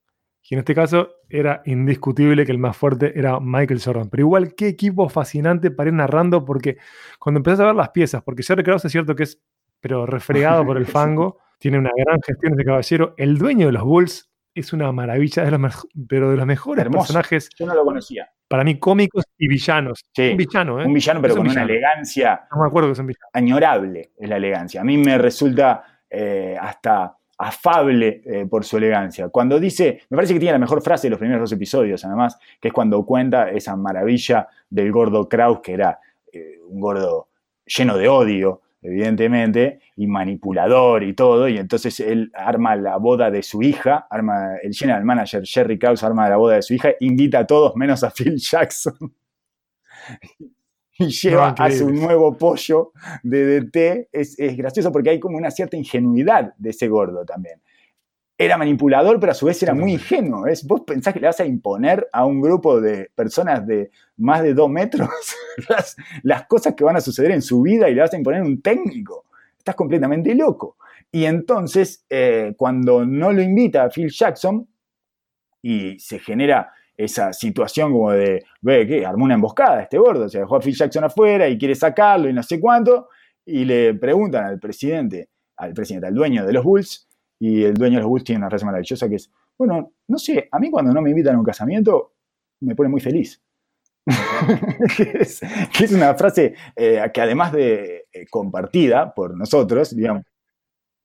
[0.48, 4.08] Y en este caso era indiscutible que el más fuerte era Michael Jordan.
[4.08, 6.78] Pero igual, qué equipo fascinante para ir narrando porque
[7.18, 9.42] cuando empezás a ver las piezas, porque Jerry Krause es cierto que es
[9.82, 13.14] pero refregado por el fango, tiene una gran gestión ese caballero.
[13.16, 17.04] El dueño de los Bulls es una maravilla, de los pero de los mejores Hermoso.
[17.06, 18.28] personajes Yo no lo conocía.
[18.48, 20.00] para mí cómicos y villanos.
[20.12, 20.86] Sí, Un villano, ¿eh?
[20.86, 23.26] Un villano, pero un con una elegancia No me acuerdo que es un villano.
[23.32, 24.80] añorable, es la elegancia.
[24.80, 29.28] A mí me resulta eh, hasta afable eh, por su elegancia.
[29.28, 32.36] Cuando dice, me parece que tiene la mejor frase de los primeros dos episodios, además,
[32.60, 35.98] que es cuando cuenta esa maravilla del gordo Kraus, que era
[36.32, 37.28] eh, un gordo
[37.64, 43.42] lleno de odio, evidentemente, y manipulador y todo, y entonces él arma la boda de
[43.42, 47.40] su hija, arma el general manager Jerry Krause arma la boda de su hija, invita
[47.40, 49.14] a todos menos a Phil Jackson.
[50.98, 52.92] y lleva a su nuevo pollo
[53.22, 54.08] de DT.
[54.12, 57.60] Es, es gracioso porque hay como una cierta ingenuidad de ese gordo también.
[58.42, 60.42] Era manipulador, pero a su vez era muy ingenuo.
[60.42, 60.66] ¿ves?
[60.66, 64.52] Vos pensás que le vas a imponer a un grupo de personas de más de
[64.52, 65.08] dos metros
[65.68, 68.42] las, las cosas que van a suceder en su vida y le vas a imponer
[68.42, 69.26] un técnico.
[69.56, 70.76] Estás completamente loco.
[71.12, 74.66] Y entonces, eh, cuando no lo invita a Phil Jackson
[75.62, 79.06] y se genera esa situación como de, ve, ¿qué?
[79.06, 82.28] Armó una emboscada este gordo, o sea, dejó a Phil Jackson afuera y quiere sacarlo
[82.28, 83.08] y no sé cuánto,
[83.46, 85.28] y le preguntan al presidente,
[85.58, 87.08] al presidente, al dueño de los Bulls,
[87.42, 89.28] y el dueño de los Bulls tiene una frase maravillosa que es,
[89.58, 92.14] bueno, no sé, a mí cuando no me invitan a un casamiento,
[92.60, 93.42] me pone muy feliz.
[94.96, 100.22] que, es, una frase eh, que además de eh, compartida por nosotros, digamos,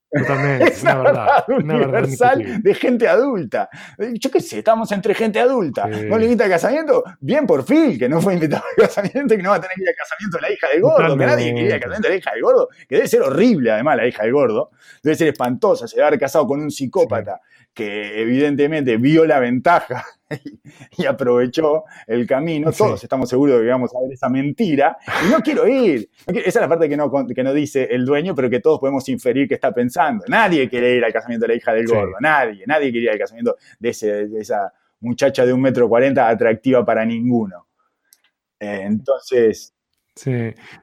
[0.09, 1.45] Totalmente, es una verdad.
[1.49, 2.69] Una verdad universal indiscutible.
[2.69, 3.69] de gente adulta.
[3.97, 5.89] Eh, Yo qué sé, estamos entre gente adulta.
[5.91, 6.05] Sí.
[6.05, 7.03] ¿No le invita al casamiento?
[7.19, 9.75] Bien por Phil, que no fue invitado al casamiento y que no va a tener
[9.75, 11.17] que ir al casamiento de la hija del gordo.
[11.17, 11.79] Que nadie al Totalmente.
[11.79, 14.71] casamiento de la hija del gordo, que debe ser horrible además la hija del gordo.
[15.03, 17.41] Debe ser espantosa, se debe haber casado con un psicópata
[17.73, 20.05] que evidentemente vio la ventaja
[20.97, 22.71] y, aprovechó el camino.
[22.71, 22.79] Sí.
[22.79, 24.97] Todos estamos seguros de que vamos a ver esa mentira.
[25.25, 26.09] Y no quiero ir.
[26.27, 28.59] No quiero- esa es la parte que no, que no dice el dueño, pero que
[28.59, 30.25] todos podemos inferir que está pensando.
[30.27, 31.93] Nadie quiere ir al casamiento de la hija del Sí.
[31.93, 32.13] gordo.
[32.19, 32.63] Nadie.
[32.67, 36.83] Nadie quiere ir al casamiento de, ese- de esa muchacha de un metro cuarenta atractiva
[36.83, 37.67] para ninguno.
[38.59, 39.73] Eh, entonces,
[40.15, 40.31] Sí,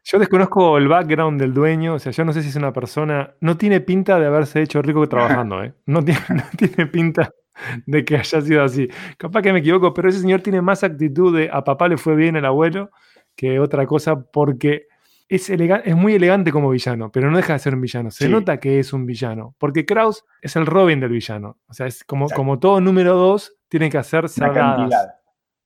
[0.05, 3.35] yo desconozco el background del dueño, o sea, yo no sé si es una persona,
[3.41, 5.75] no tiene pinta de haberse hecho rico trabajando, ¿eh?
[5.87, 7.33] No tiene, no tiene pinta
[7.87, 8.89] de que haya sido así.
[9.17, 12.15] Capaz que me equivoco, pero ese señor tiene más actitud de a papá le fue
[12.17, 12.91] bien el abuelo
[13.37, 14.87] que otra cosa porque
[15.29, 18.11] es, es muy elegante como villano, pero no deja de ser un villano.
[18.11, 18.31] Se Sí.
[18.31, 21.59] nota que es un villano, porque Kraus es el Robin del villano.
[21.67, 25.15] O sea, es como, como todo número dos, tiene que hacer cantidad.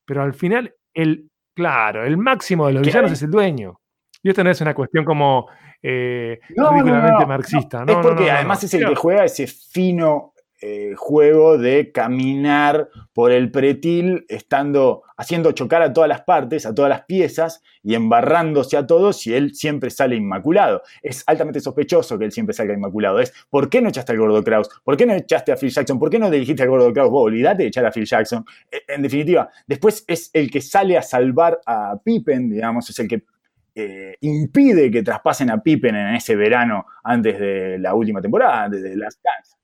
[0.06, 3.14] Pero al final, el, claro, el máximo de los ¿Qué villanos hay?
[3.14, 3.80] es el dueño.
[4.22, 5.48] Y esto no es una cuestión como
[5.82, 7.78] eh, No, no, no, ridículamente no, marxista.
[7.80, 7.84] no.
[7.84, 13.30] No, es porque además es el que juega ese fino eh, juego de caminar por
[13.30, 18.76] el pretil, estando, haciendo chocar a todas las partes, a todas las piezas y embarrándose
[18.76, 20.82] a todos y él siempre sale inmaculado.
[21.02, 23.20] Es altamente sospechoso que él siempre salga inmaculado.
[23.20, 24.68] Es, ¿por qué no echaste al gordo Kraus?
[24.82, 25.98] ¿Por qué no echaste a Phil Jackson?
[25.98, 27.10] ¿Por qué no dirigiste al gordo Kraus?
[27.10, 28.44] Vos olvidate de echar a Phil Jackson.
[28.70, 33.08] Eh, En definitiva, después es el que sale a salvar a Pippen, digamos, es el
[33.08, 33.22] que
[33.74, 38.82] eh, impide que traspasen a Pippen en ese verano antes de la última temporada, antes
[38.82, 39.57] de las Dance.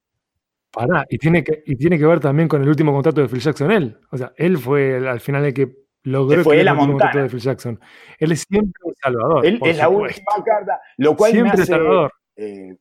[0.75, 3.41] Pará, y tiene, que, y tiene que ver también con el último contrato de Phil
[3.41, 3.99] Jackson, él.
[4.11, 5.69] O sea, él fue el- al final el que
[6.03, 7.81] logró fue el último contrato de Phil Jackson.
[8.19, 9.47] Él es siempre un salvador.
[9.47, 12.13] Él es la última carta, lo cual Siempre me hace, salvador.
[12.37, 12.77] eh,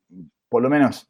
[0.50, 1.10] por lo menos,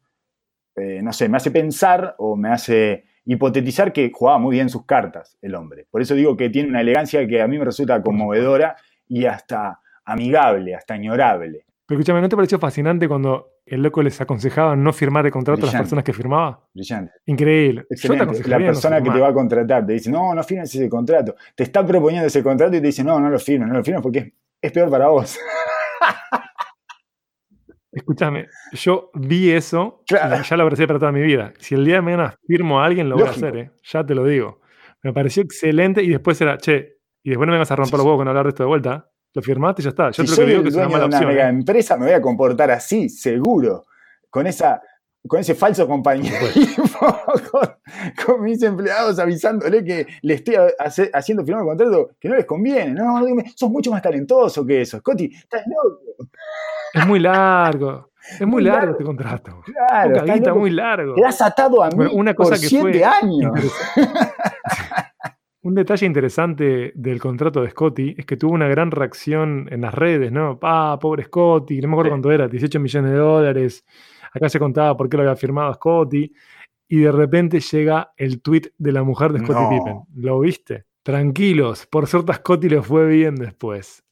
[0.76, 4.84] eh, no sé, me hace pensar o me hace hipotetizar que jugaba muy bien sus
[4.84, 5.86] cartas el hombre.
[5.90, 8.76] Por eso digo que tiene una elegancia que a mí me resulta conmovedora
[9.08, 11.64] y hasta amigable, hasta añorable.
[11.86, 15.62] Pero escúchame, ¿no te pareció fascinante cuando el loco les aconsejaba no firmar el contrato
[15.62, 16.66] a las personas que firmaba?
[16.72, 17.12] Brillante.
[17.26, 17.84] Increíble.
[17.90, 20.74] Yo te La no persona que te va a contratar te dice, no, no firmes
[20.74, 21.34] ese contrato.
[21.54, 24.02] Te está proponiendo ese contrato y te dice, no, no lo firmes, no lo firmes
[24.02, 25.38] porque es, es peor para vos.
[27.92, 30.40] Escúchame, yo vi eso Claro.
[30.40, 31.52] y ya lo abracé para toda mi vida.
[31.58, 33.70] Si el día de mañana firmo a alguien, lo voy a hacer, ¿eh?
[33.84, 34.60] ya te lo digo.
[35.02, 38.04] Me pareció excelente y después era, che, y después no me vas a romper los
[38.04, 39.10] huevos con hablar de esto de vuelta.
[39.34, 40.10] Lo firmaste y ya está.
[40.10, 41.30] Yo si te lo que soy digo el que es una dueño de una opción.
[41.34, 41.50] mega ¿eh?
[41.50, 43.84] empresa, me voy a comportar así, seguro.
[44.30, 44.80] Con esa
[45.26, 46.84] con ese falso compañerismo
[47.50, 47.68] con,
[48.26, 52.44] con mis empleados avisándole que le estoy hace- haciendo firmar un contrato que no les
[52.44, 52.92] conviene.
[52.92, 54.98] No, no, dime, sos mucho más talentoso que eso.
[54.98, 56.28] Scotty, estás loco.
[56.92, 58.10] Es muy largo.
[58.32, 58.92] Es muy Muy largo largo.
[58.92, 59.60] este contrato.
[59.64, 60.58] Claro, loco.
[60.60, 61.14] muy largo.
[61.14, 63.52] Quedás atado a mí Bueno, una cosa por que siete fue años.
[65.64, 69.94] Un detalle interesante del contrato de Scotty es que tuvo una gran reacción en las
[69.94, 70.58] redes, ¿no?
[70.62, 72.10] Ah, pobre Scotty, no me acuerdo Sí.
[72.10, 73.84] cuánto era, 18 millones de dólares.
[74.34, 76.32] Acá se contaba por qué lo había firmado Scotty.
[76.86, 79.68] Y de repente llega el tweet de la mujer de Scotty No.
[79.70, 80.22] Pippen.
[80.22, 80.84] ¿Lo viste?
[81.02, 84.04] Tranquilos, por suerte a Scotty le fue bien después.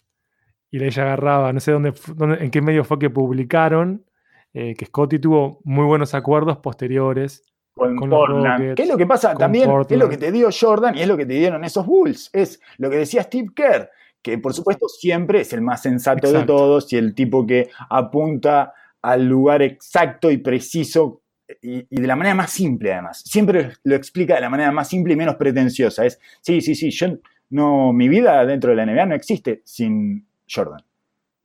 [0.70, 1.92] Y ella agarraba, no sé dónde-
[2.40, 4.06] en qué medio fue que publicaron,
[4.54, 8.46] eh, que Scotty tuvo muy buenos acuerdos posteriores con, con los Portland.
[8.46, 9.34] Rockets, ¿Qué es lo que pasa?
[9.34, 10.10] También es lo Portland.
[10.10, 12.30] que te dio Jordan y es lo que te dieron esos Bulls.
[12.32, 16.44] Es lo que decía Steve Kerr, que por supuesto siempre es el más sensato de
[16.44, 21.22] todos y el tipo que apunta al lugar exacto y preciso
[21.60, 23.20] y, y de la manera más simple además.
[23.24, 26.04] Siempre lo explica de la manera más simple y menos pretenciosa.
[26.06, 27.08] Es, sí, sí, sí, yo
[27.52, 30.82] no, mi vida dentro de la NBA no existe sin Jordan.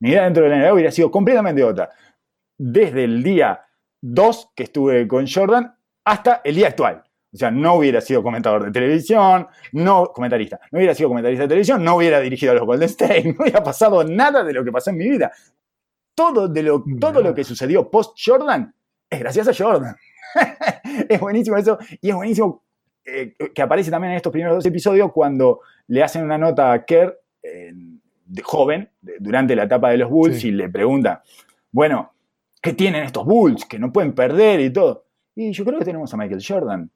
[0.00, 1.90] Mi vida dentro de la NBA hubiera sido completamente otra.
[2.56, 3.60] Desde el día
[4.00, 5.74] 2 que estuve con Jordan
[6.10, 7.02] hasta el día actual.
[7.32, 11.48] O sea, no hubiera sido comentador de televisión, no comentarista, no hubiera sido comentarista de
[11.48, 14.72] televisión, no hubiera dirigido a los Golden State, no hubiera pasado nada de lo que
[14.72, 15.30] pasó en mi vida.
[16.14, 18.74] Todo, de lo, todo lo que sucedió post Jordan
[19.10, 19.94] es gracias a Jordan.
[21.08, 22.64] es buenísimo eso y es buenísimo
[23.04, 26.84] eh, que aparece también en estos primeros dos episodios cuando le hacen una nota a
[26.84, 27.72] Kerr eh,
[28.24, 30.48] de joven, de- durante la etapa de los Bulls, Sí.
[30.48, 31.22] y le pregunta,
[31.70, 32.12] bueno,
[32.60, 33.64] ¿qué tienen estos Bulls?
[33.66, 35.04] Que no pueden perder y todo.
[35.40, 36.90] Y yo creo que tenemos a Michael Jordan,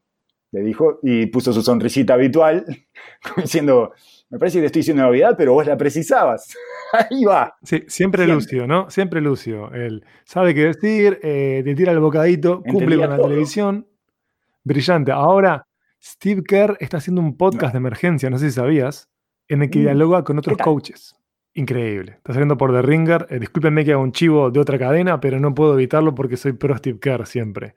[0.51, 2.65] le dijo, y puso su sonrisita habitual,
[3.37, 3.93] diciendo,
[4.31, 6.53] me parece que te estoy diciendo novedad, pero vos la precisabas.
[6.93, 7.55] Ahí va.
[7.63, 8.27] Sí, siempre, Siempre.
[8.27, 8.91] Lucio, ¿no?
[8.91, 9.73] Siempre Lucio.
[9.73, 13.29] Él sabe qué decir, eh, te tira el bocadito, cumple con la todo.
[13.29, 13.87] televisión.
[14.65, 15.13] Brillante.
[15.13, 15.67] Ahora,
[16.03, 19.09] Steve Kerr está haciendo un podcast de emergencia, no sé si sabías,
[19.47, 21.15] en el que Mm, dialoga con otros coaches.
[21.55, 22.15] Increíble.
[22.17, 23.27] Está saliendo por The Ringer.
[23.31, 26.53] Eh, discúlpenme que haga un chivo de otra cadena, pero no puedo evitarlo porque soy
[26.55, 27.75] pro Steve Kerr siempre.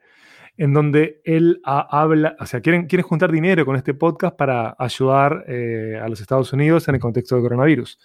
[0.58, 4.74] En donde él ha- habla, o sea, quieren, quieren juntar dinero con este podcast para
[4.78, 7.98] ayudar eh, a los Estados Unidos en el contexto del coronavirus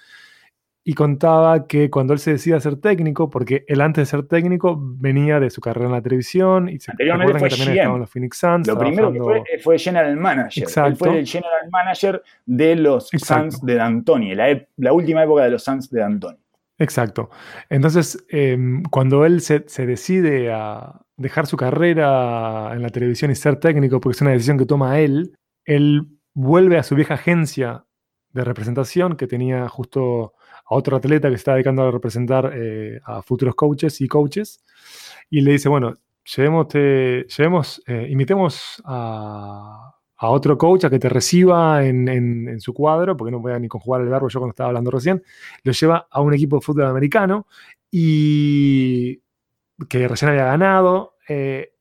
[0.83, 4.27] y contaba que cuando él se decide a ser técnico, porque él antes de ser
[4.27, 7.95] técnico venía de su carrera en la televisión y se Anteriormente fue que también estaba
[7.95, 8.67] en los Phoenix Suns.
[8.67, 10.63] Lo primero que fue fue general manager.
[10.63, 10.95] Él Exacto.
[11.05, 13.51] fue el general manager de los Exacto.
[13.51, 16.37] Suns de D'Antoni, la, la última época de los Suns de D'Antoni.
[16.81, 17.29] Exacto.
[17.69, 23.57] Entonces, em, cuando él se, decide a dejar su carrera en la televisión y ser
[23.57, 27.85] técnico, porque es una decisión que toma él, él vuelve a su vieja agencia
[28.33, 30.33] de representación que tenía justo
[30.65, 34.63] a otro atleta que se está dedicando a representar eh, a futuros coaches y coaches
[35.29, 35.93] y le dice, bueno,
[36.35, 43.17] llevemos, llevemos eh, invitemos a, a, otro coach a que te reciba en, su cuadro,
[43.17, 45.23] porque no voy a ni conjugar el verbo yo cuando estaba hablando recién,
[45.63, 47.47] lo lleva a un equipo de fútbol americano
[47.89, 49.21] y
[49.89, 51.73] que recién había ganado eh,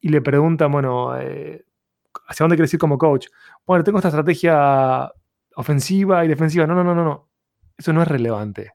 [0.00, 3.26] y le pregunta, bueno, ¿hacia dónde quieres ir como coach?
[3.66, 5.12] Bueno, tengo esta estrategia
[5.56, 6.66] ofensiva y defensiva.
[6.66, 7.28] No, no, no, no, no.
[7.76, 8.72] Eso no es relevante.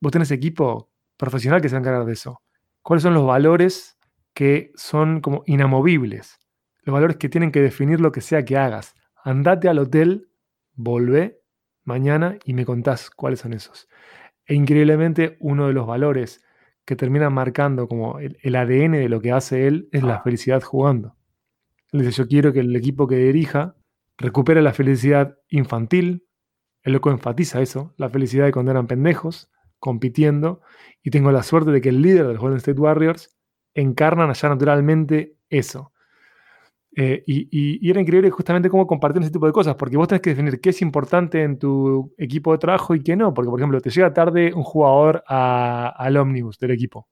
[0.00, 2.42] Vos tenés equipo profesional que se va a encargar de eso.
[2.82, 3.98] ¿Cuáles son los valores
[4.34, 6.38] que son como inamovibles?
[6.82, 8.94] Los valores que tienen que definir lo que sea que hagas.
[9.22, 10.28] Andate al hotel,
[10.74, 11.40] volvé
[11.84, 13.88] mañana y me contás cuáles son esos.
[14.46, 16.44] E increíblemente, uno de los valores
[16.84, 20.22] que termina marcando como el, el ADN de lo que hace él es la ah.
[20.22, 21.16] felicidad jugando.
[21.92, 23.76] Él dice, yo quiero que el equipo que dirija
[24.16, 26.26] recupere la felicidad infantil,
[26.82, 30.60] el loco enfatiza eso, la felicidad de cuando eran pendejos, compitiendo,
[31.02, 33.36] y tengo la suerte de que el líder de los Golden State Warriors
[33.74, 35.92] encarnan allá naturalmente eso.
[36.96, 40.30] Eh, y, era increíble justamente cómo compartir ese tipo de cosas, porque vos tenés que
[40.30, 43.80] definir qué es importante en tu equipo de trabajo y qué no, porque por ejemplo,
[43.80, 47.08] te llega tarde un jugador al ómnibus del equipo.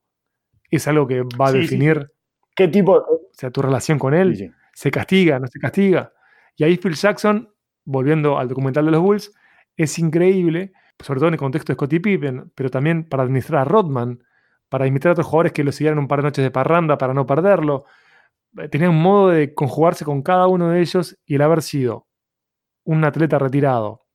[0.70, 2.10] Es algo que va a definir
[2.54, 6.12] qué tipo, o sea, tu relación con él, se castiga, no se castiga.
[6.56, 7.48] Y ahí Phil Jackson,
[7.84, 9.32] volviendo al documental de los Bulls,
[9.76, 13.64] es increíble, sobre todo en el contexto de Scottie Pippen, pero también para administrar a
[13.64, 14.24] Rodman,
[14.68, 17.14] para invitar a otros jugadores que lo siguieran un par de noches de parranda para
[17.14, 17.84] no perderlo.
[18.60, 22.06] Eh, tenía un modo de conjugarse con cada uno de ellos y el haber sido
[22.84, 24.06] un atleta retirado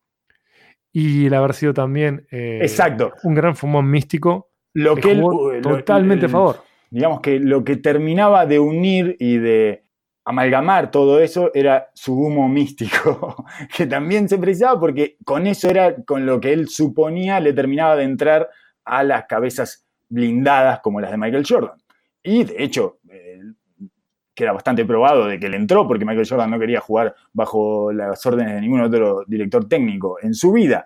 [0.92, 3.14] y el haber sido también eh, Exacto.
[3.24, 4.52] un gran fumón místico.
[4.74, 5.22] Lo que
[5.62, 6.64] totalmente a favor.
[6.90, 9.86] Digamos que lo que terminaba de unir y de
[10.26, 15.96] amalgamar todo eso era su humo místico, que también se precisaba porque con eso era
[16.04, 18.50] con lo que él suponía le terminaba de entrar
[18.86, 21.82] a las cabezas blindadas como las de Michael Jordan.
[22.22, 23.00] Y de hecho,
[24.34, 27.92] eh, queda bastante probado de que le entró porque Michael Jordan no quería jugar bajo
[27.92, 30.86] las órdenes de ningún otro director técnico en su vida.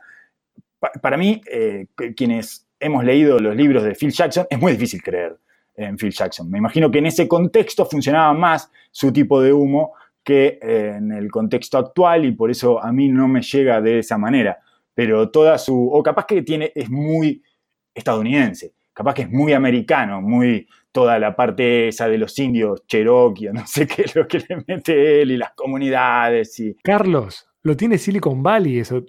[1.01, 5.37] para mí, eh, quienes hemos leído los libros de Phil Jackson, es muy difícil creer
[5.75, 6.49] en Phil Jackson.
[6.49, 9.93] Me imagino que en ese contexto funcionaba más su tipo de humo
[10.23, 13.99] que eh, en el contexto actual y por eso a mí no me llega de
[13.99, 14.59] esa manera.
[14.93, 17.41] Pero toda su, o capaz que tiene, es muy
[17.93, 20.67] estadounidense, capaz que es muy americano, muy
[20.97, 24.63] toda la parte esa de los indios, Cherokee, no sé qué es lo que le
[24.67, 26.59] mete él y las comunidades.
[26.59, 26.75] Y...
[26.83, 29.05] Carlos, lo tiene Silicon Valley, eso.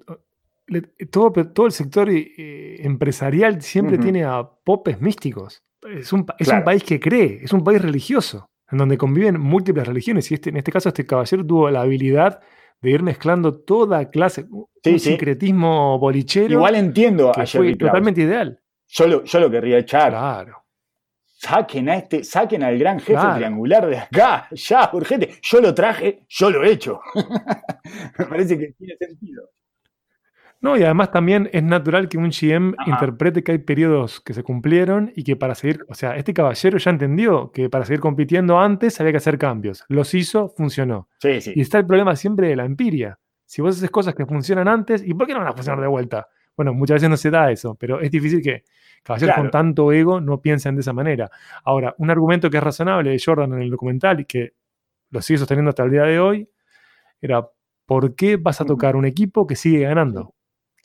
[1.11, 5.62] Todo, todo el sector eh, empresarial siempre tiene a popes místicos.
[5.91, 10.30] Es un, país que cree, es un país religioso, en donde conviven múltiples religiones.
[10.30, 12.41] Y este, en este caso, este caballero tuvo la habilidad
[12.82, 16.53] de ir mezclando toda clase, un secretismo bolichero.
[16.53, 18.61] Igual entiendo que fue totalmente ideal.
[18.89, 20.11] Yo lo, yo lo querría echar.
[20.11, 20.67] Claro.
[21.41, 25.36] Saquen a este, saquen al gran jefe triangular de acá, ya, urgente.
[25.41, 27.01] Yo lo traje, yo lo he hecho.
[28.18, 29.49] Me parece que tiene sentido.
[30.61, 34.43] No, y además también es natural que un GM interprete que hay periodos que se
[34.43, 38.59] cumplieron y que para seguir, o sea, este caballero ya entendió que para seguir compitiendo
[38.59, 39.84] antes había que hacer cambios.
[39.89, 41.09] Los hizo, funcionó.
[41.20, 41.53] Sí, sí.
[41.55, 43.16] Y está el problema siempre de la empiria.
[43.45, 45.86] Si vos haces cosas que funcionan antes, ¿y por qué no van a funcionar de
[45.86, 46.26] vuelta?
[46.57, 48.64] Bueno, muchas veces no se da eso, pero es difícil que
[49.03, 51.30] caballeros con tanto ego no piensen de esa manera.
[51.64, 54.53] Ahora, un argumento que es razonable de Jordan en el documental y que
[55.11, 56.49] lo sigue sosteniendo hasta el día de hoy,
[57.20, 57.49] era
[57.86, 60.34] ¿por qué vas a tocar un equipo que sigue ganando?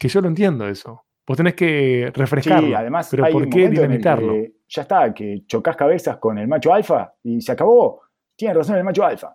[0.03, 1.05] que yo lo entiendo eso.
[1.25, 2.67] Vos tenés que refrescarlo.
[2.67, 4.33] Sí, además, pero ¿por qué dinamitarlo?
[4.67, 8.01] ya está, que chocas cabezas con el macho alfa y se acabó.
[8.35, 9.33] Tiene razón el macho alfa.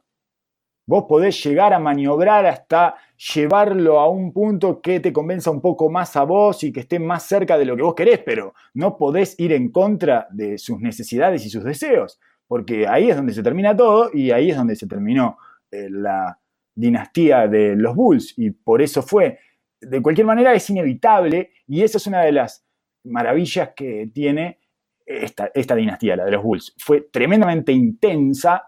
[0.89, 2.95] Vos podés llegar a maniobrar hasta
[3.34, 6.99] llevarlo a un punto que te convenza un poco más a vos y que esté
[6.99, 10.80] más cerca de lo que vos querés, pero no podés ir en contra de sus
[10.80, 14.76] necesidades y sus deseos, porque ahí es donde se termina todo y ahí es donde
[14.76, 15.36] se terminó
[15.70, 16.41] eh, la
[16.74, 19.41] dinastía de los Bulls y por eso fue
[19.82, 22.64] de cualquier manera es inevitable y esa es una de las
[23.05, 24.59] maravillas que tiene
[25.05, 26.74] esta, esta dinastía, la de los Bulls.
[26.78, 28.64] Fue tremendamente intensa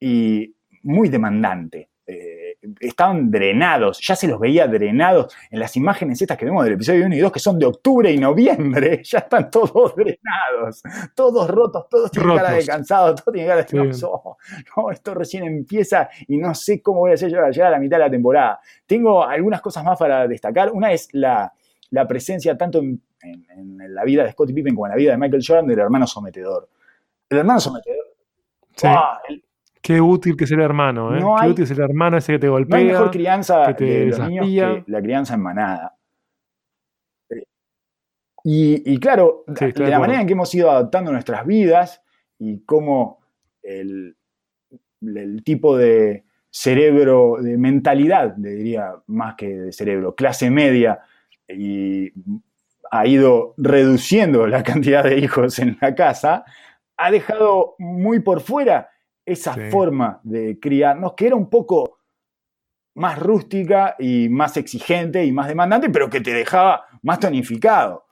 [0.00, 1.90] y muy demandante.
[2.06, 6.74] Eh, estaban drenados, ya se los veía drenados en las imágenes estas que vemos del
[6.74, 10.82] episodio 1 y 2, que son de octubre y noviembre, ya están todos drenados,
[11.14, 13.78] todos rotos, todos tienen cara de cansado, todos tienen cara de
[14.76, 17.98] no, esto recién empieza y no sé cómo voy a hacer llegar a la mitad
[17.98, 18.60] de la temporada.
[18.86, 20.72] Tengo algunas cosas más para destacar.
[20.72, 21.52] Una es la,
[22.08, 23.00] presencia tanto en,
[23.88, 26.68] la vida de Scottie Pippen como en la vida de Michael Jordan del hermano sometedor.
[27.28, 28.06] El hermano sometedor.
[29.82, 31.20] Qué útil que es el hermano, ¿eh?
[31.20, 32.78] No Qué hay- útil es el hermano ese que te golpea.
[32.78, 34.46] No hay mejor crianza que te de los niños
[34.84, 35.96] que la crianza en manada.
[37.30, 37.44] Eh,
[38.44, 42.02] Y, y claro, Sí, de de la manera en que hemos ido adaptando nuestras vidas
[42.38, 43.20] y cómo
[43.62, 44.16] el,
[45.02, 51.00] el tipo de cerebro, de mentalidad, le diría más que de cerebro, clase media,
[51.48, 52.12] y
[52.90, 56.44] ha ido reduciendo la cantidad de hijos en la casa,
[56.96, 58.88] ha dejado muy por fuera
[59.24, 59.70] esa Sí.
[59.70, 61.98] forma de criarnos, que era un poco
[62.96, 68.06] más rústica y más exigente y más demandante, pero que te dejaba más tonificado.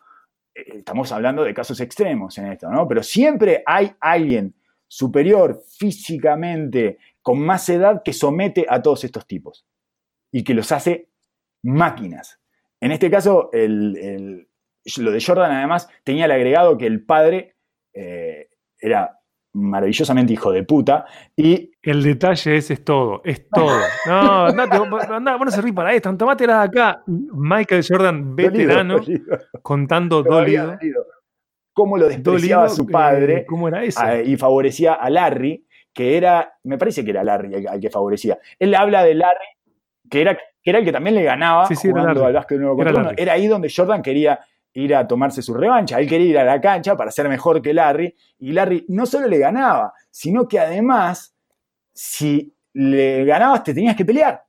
[0.55, 2.87] Eh, Estamos hablando de casos extremos en esto, ¿no?
[2.87, 4.55] Pero siempre hay alguien
[4.87, 9.67] superior físicamente, con más edad, que somete a todos estos tipos
[10.33, 11.09] y que los hace
[11.63, 12.41] máquinas.
[12.81, 14.49] En este caso, el- el-
[14.99, 17.57] lo de Jordan además tenía el agregado que el padre
[17.95, 18.49] eh,
[18.81, 19.18] era
[19.59, 21.05] maravillosamente hijo de puta
[21.37, 23.81] y El detalle ese es todo, es todo.
[24.07, 24.77] No, andate,
[25.11, 27.03] andá, vos no servís para esto, tomátela de acá.
[27.07, 30.73] Michael Jordan, veterano, dolido, contando dolido.
[30.73, 31.05] dolido.
[31.73, 34.01] cómo lo despreciaba dolido, su eh, padre ¿Cómo era eso?
[34.01, 37.91] a- y favorecía a Larry, que era, me parece que era Larry al, al que
[37.91, 38.39] favorecía.
[38.59, 39.47] Él habla de Larry,
[40.11, 42.59] que era, que era el que también le ganaba Sí, sí, era jugando al básquet
[42.59, 43.11] nuevo Era contra uno.
[43.11, 43.23] Larry.
[43.23, 44.39] Era ahí donde Jordan quería
[44.75, 45.99] ir a tomarse su revancha.
[45.99, 49.27] Él quería ir a la cancha para ser mejor que Larry, y Larry no solo
[49.27, 51.35] le ganaba, sino que además,
[51.93, 54.45] si le ganabas, te tenías que pelear,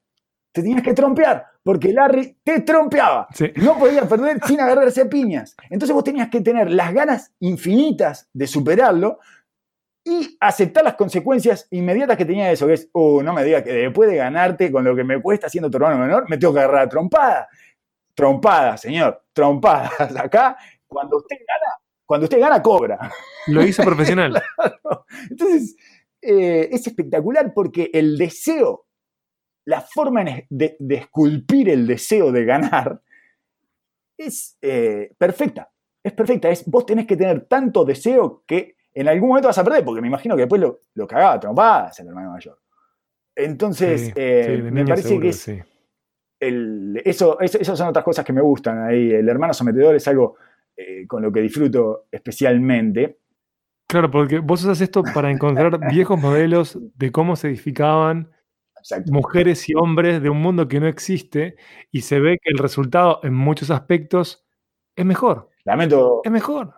[0.51, 3.27] te tenías que trompear, porque Larry te trompeaba.
[3.33, 3.51] Sí.
[3.55, 5.55] No podía perder sin agarrarse a piñas.
[5.69, 9.19] Entonces vos tenías que tener las ganas infinitas de superarlo
[10.03, 13.73] y aceptar las consecuencias inmediatas que tenía eso, que es, oh, no me digas que
[13.73, 16.59] después de ganarte con lo que me cuesta siendo tu hermano menor, me tengo que
[16.59, 17.47] agarrar a trompada.
[18.15, 20.15] Trompada, señor, trompadas.
[20.17, 21.73] Acá, cuando usted gana,
[22.05, 23.11] cuando usted gana, cobra.
[23.47, 24.41] Lo hizo profesional.
[25.29, 25.75] Entonces,
[26.21, 28.87] eh, es espectacular porque el deseo,
[29.65, 33.01] la forma de, de esculpir el deseo de ganar
[34.17, 35.71] es eh, perfecta.
[36.03, 36.49] Es perfecta.
[36.49, 40.01] Es, vos tenés que tener tanto deseo que en algún momento vas a perder, porque
[40.01, 42.59] me imagino que después lo, lo cagaba trompadas el hermano mayor.
[43.35, 45.59] Entonces, Sí, eh, sí, me parece seguro que es, sí.
[46.39, 49.11] El- eso, es- esas son otras cosas que me gustan ahí.
[49.11, 50.35] El hermano sometedor es algo
[50.77, 53.17] eh, con lo que disfruto especialmente.
[53.87, 58.31] Claro, porque vos usas esto para encontrar viejos modelos de cómo se edificaban
[58.77, 59.11] Exacto.
[59.11, 61.57] mujeres y hombres de un mundo que no existe
[61.91, 64.45] y se ve que el resultado en muchos aspectos
[64.95, 66.21] es mejor, Lamento.
[66.23, 66.75] es mejor,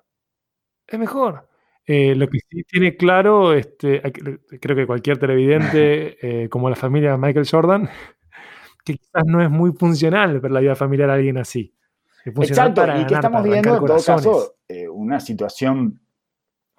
[0.87, 1.47] es mejor.
[1.85, 4.01] Eh, lo que sí tiene claro, este,
[4.59, 7.89] creo que cualquier televidente, eh, como la familia de Michael Jordan,
[8.83, 11.73] que quizás no es muy funcional para la vida familiar a alguien así.
[12.25, 15.99] Exacto, y que estamos viendo en todo caso eh, una situación,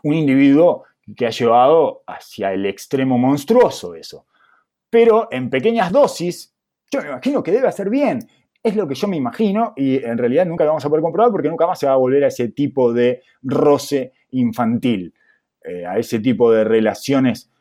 [0.05, 0.85] un individuo
[1.17, 4.27] que ha llevado hacia el extremo monstruoso eso.
[4.89, 6.55] Pero en pequeñas dosis,
[6.91, 8.21] yo me imagino que debe hacer bien.
[8.63, 11.33] Es lo que yo me imagino y en realidad nunca lo vamos a poder comprobar
[11.33, 15.13] porque nunca más se va a volver a ese tipo de roce infantil,
[15.65, 17.52] eh, a ese tipo de relaciones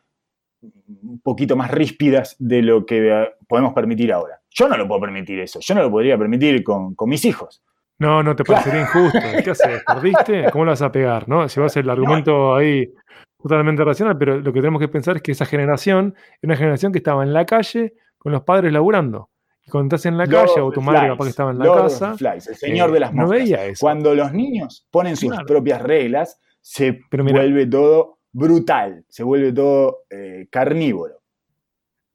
[0.62, 4.40] un poquito más ríspidas de lo que eh, podemos permitir ahora.
[4.50, 7.62] Yo no lo puedo permitir eso, yo no lo podría permitir con, con mis hijos.
[7.98, 9.18] No, no te parecería injusto.
[9.44, 9.82] ¿Qué haces?
[9.86, 10.50] ¿Perdiste?
[10.50, 11.28] ¿Cómo lo vas a pegar?
[11.28, 11.48] ¿no?
[11.48, 12.92] Si vas el argumento ahí
[13.40, 16.92] totalmente racional, pero lo que tenemos que pensar es que esa generación es una generación
[16.92, 19.30] que estaba en la calle con los padres laburando.
[19.64, 21.58] Y cuando estás en la Lord calle o tu madre Flies, capaz que estaba en
[21.58, 23.38] la Lord casa, Flies, el señor eh, de las no moscas.
[23.40, 23.78] veía eso.
[23.80, 25.46] Cuando los niños ponen sus Claro.
[25.46, 31.22] propias reglas, se Pero mira- vuelve todo brutal, se vuelve todo eh, carnívoro.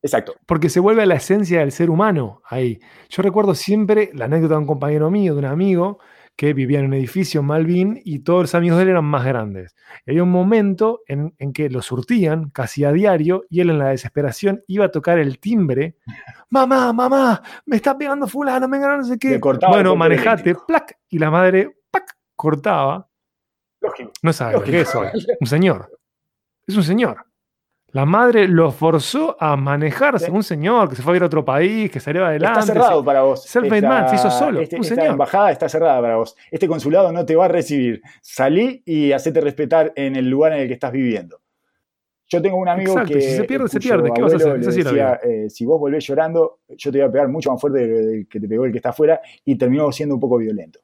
[0.04, 0.36] Exacto.
[0.46, 2.80] porque se vuelve a la esencia del ser humano ahí.
[3.10, 6.00] Yo recuerdo siempre la anécdota de un compañero mío, de un amigo,
[6.38, 9.26] que vivía en un edificio en Malvin y todos los amigos de él eran más
[9.26, 9.76] grandes.
[10.06, 13.80] Y había un momento en, en que lo surtían casi a diario y él en
[13.80, 15.98] la desesperación iba a tocar el timbre.
[16.50, 19.40] Mamá, mamá, me está pegando fulano, me no sé qué.
[19.68, 23.10] Bueno, manejate, plac, y la madre, pac, cortaba.
[23.82, 24.12] Lógico.
[24.22, 25.08] No sabe que es hoy.
[25.42, 25.97] Un señor.
[26.68, 27.18] Es un señor.
[27.92, 30.30] La madre lo forzó a manejarse.
[30.30, 32.60] Un señor que se fue a ir a otro país, que salió adelante.
[32.60, 33.44] Está cerrado para vos.
[33.46, 35.12] Self-made man, se hizo solo, este- un esta señor.
[35.12, 36.36] embajada está cerrada para vos.
[36.52, 38.02] Este consulado no te va a recibir.
[38.22, 41.40] Salí y hacete respetar en el lugar en el que estás viviendo.
[42.30, 43.22] Yo tengo un amigo Exacto, que.
[43.22, 44.12] si se pierde, se pierde.
[44.14, 44.60] ¿Qué vas a hacer?
[44.60, 48.28] decía, eh, si vos volvés llorando, yo te voy a pegar mucho más fuerte del
[48.28, 50.82] que te pegó el que está afuera, y terminó siendo un poco violento.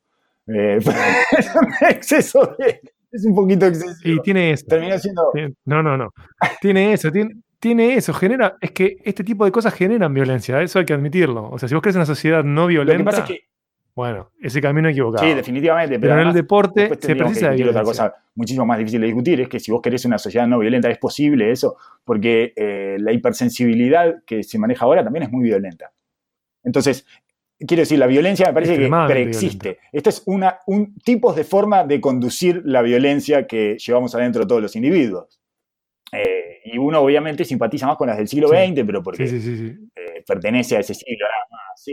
[0.47, 0.79] Eh,
[1.89, 2.79] exceso de-
[3.13, 4.15] Es un poquito excesivo.
[4.15, 4.65] Y tiene eso.
[4.67, 5.31] Terminó siendo.
[5.65, 6.09] No, no, no.
[6.59, 8.11] Tiene eso, tiene, tiene eso.
[8.13, 10.59] Genera, es que este tipo de cosas generan violencia.
[10.61, 11.49] Eso hay que admitirlo.
[11.49, 13.39] O sea, si vos crees en una sociedad no Lo que violenta, pasa es que
[13.95, 15.27] Bueno, ese camino equivocado.
[15.27, 15.99] Sí, definitivamente.
[15.99, 19.47] Pero, en el deporte se precisa de otra cosa muchísimo más difícil de discutir, es
[19.47, 24.23] que si vos querés una sociedad no violenta, es posible eso, porque eh, la hipersensibilidad
[24.25, 25.91] que se maneja ahora también es muy violenta.
[26.63, 27.05] Entonces,
[27.59, 29.79] quiero decir, la violencia me parece que preexiste.
[29.91, 34.61] Esto es una, un tipos de forma de conducir la violencia que llevamos adentro todos
[34.61, 35.39] los individuos.
[36.11, 38.55] Eh, y uno obviamente simpatiza más con las del siglo Sí.
[38.55, 41.91] XX, pero porque Sí, sí, eh, pertenece a ese siglo nada más, sí.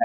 [0.00, 0.04] Eh,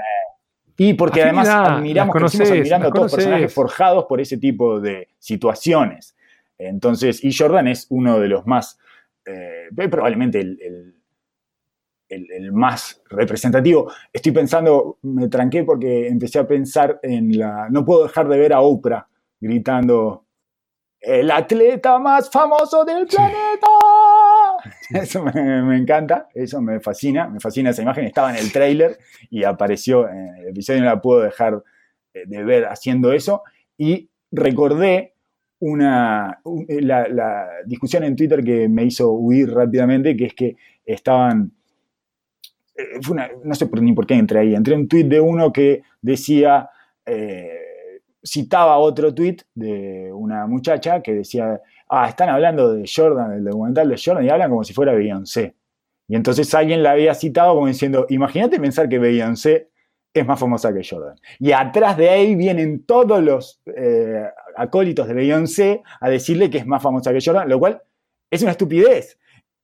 [0.78, 3.54] y porque además admiramos, conocés, admirando a todos personajes conocés.
[3.54, 6.16] forjados por ese tipo de situaciones.
[6.58, 8.78] Entonces, y Jordan es uno de los más,
[9.26, 10.94] eh, probablemente el, el-
[12.10, 13.90] el- el más representativo.
[14.12, 17.68] Estoy pensando, me tranqué porque empecé a pensar en la...
[17.70, 19.08] No puedo dejar de ver a Oprah
[19.40, 20.26] gritando,
[21.00, 23.16] el atleta más famoso del Sí.
[23.16, 23.68] planeta.
[24.90, 28.04] Eso me, me encanta, eso me fascina, me fascina esa imagen.
[28.04, 28.98] Estaba en el tráiler
[29.30, 31.62] y apareció en el episodio, no la puedo dejar
[32.12, 33.42] eh, de ver haciendo eso.
[33.78, 35.14] Y recordé
[35.60, 40.56] una, un- la, la discusión en Twitter que me hizo huir rápidamente, que es que
[40.84, 41.59] estaban, eh,
[43.10, 45.52] una- no sé por, ni por qué entré ahí, entré en un tweet de uno
[45.52, 46.68] que decía,
[47.06, 47.58] eh,
[48.24, 53.88] citaba otro tweet de una muchacha que decía, ah, están hablando de Jordan, del documental
[53.88, 55.54] de Jordan, y hablan como si fuera Beyoncé.
[56.08, 59.68] Y entonces alguien la había citado como diciendo, imagínate pensar que Beyoncé
[60.12, 61.16] es más famosa que Jordan.
[61.38, 64.24] Y atrás de ahí vienen todos los eh,
[64.56, 67.80] acólitos de Beyoncé a decirle que es más famosa que Jordan, lo cual
[68.28, 69.18] es una estupidez.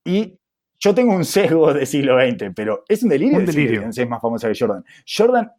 [0.05, 0.39] Y
[0.79, 4.09] yo tengo un sesgo del siglo XX, pero es un delirio Un decir que es
[4.09, 4.83] más famosa que Jordan.
[5.05, 5.51] Jordan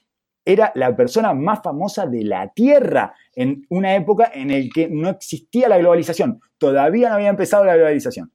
[0.45, 5.11] era la persona más famosa de la Tierra en una época en la que no
[5.11, 6.41] existía la globalización.
[6.57, 8.33] Todavía no había empezado la globalización.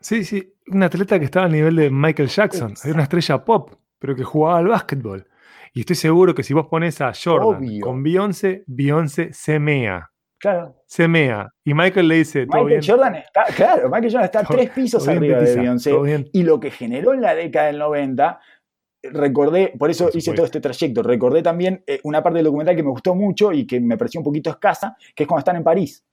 [0.00, 2.88] Sí, sí, un atleta que estaba al nivel de Michael Jackson, Exacto.
[2.88, 5.26] era una estrella pop, pero que jugaba al básquetbol.
[5.72, 7.80] Y estoy seguro que si vos pones a Jordan Obvio.
[7.86, 10.10] con Beyoncé, Beyoncé se mea,
[10.44, 10.76] Claro.
[10.84, 11.48] se mea.
[11.64, 15.08] Y Michael le dice, todo Michael bien, Jordan está, claro, Michael Jordan está tres pisos
[15.08, 15.90] arriba de petiza, Beyoncé.
[15.90, 16.28] todo bien.
[16.34, 18.40] Y lo que generó en la década del 90,
[19.04, 22.82] recordé, por eso hice todo este trayecto, recordé también eh, una parte del documental que
[22.82, 25.64] me gustó mucho y que me pareció un poquito escasa, que es cuando están en
[25.64, 26.04] París.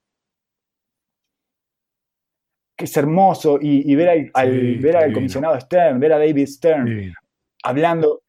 [2.74, 7.12] Que es hermoso y, y ver, al, ver al comisionado Stern, ver a David Stern
[7.64, 8.21] hablando.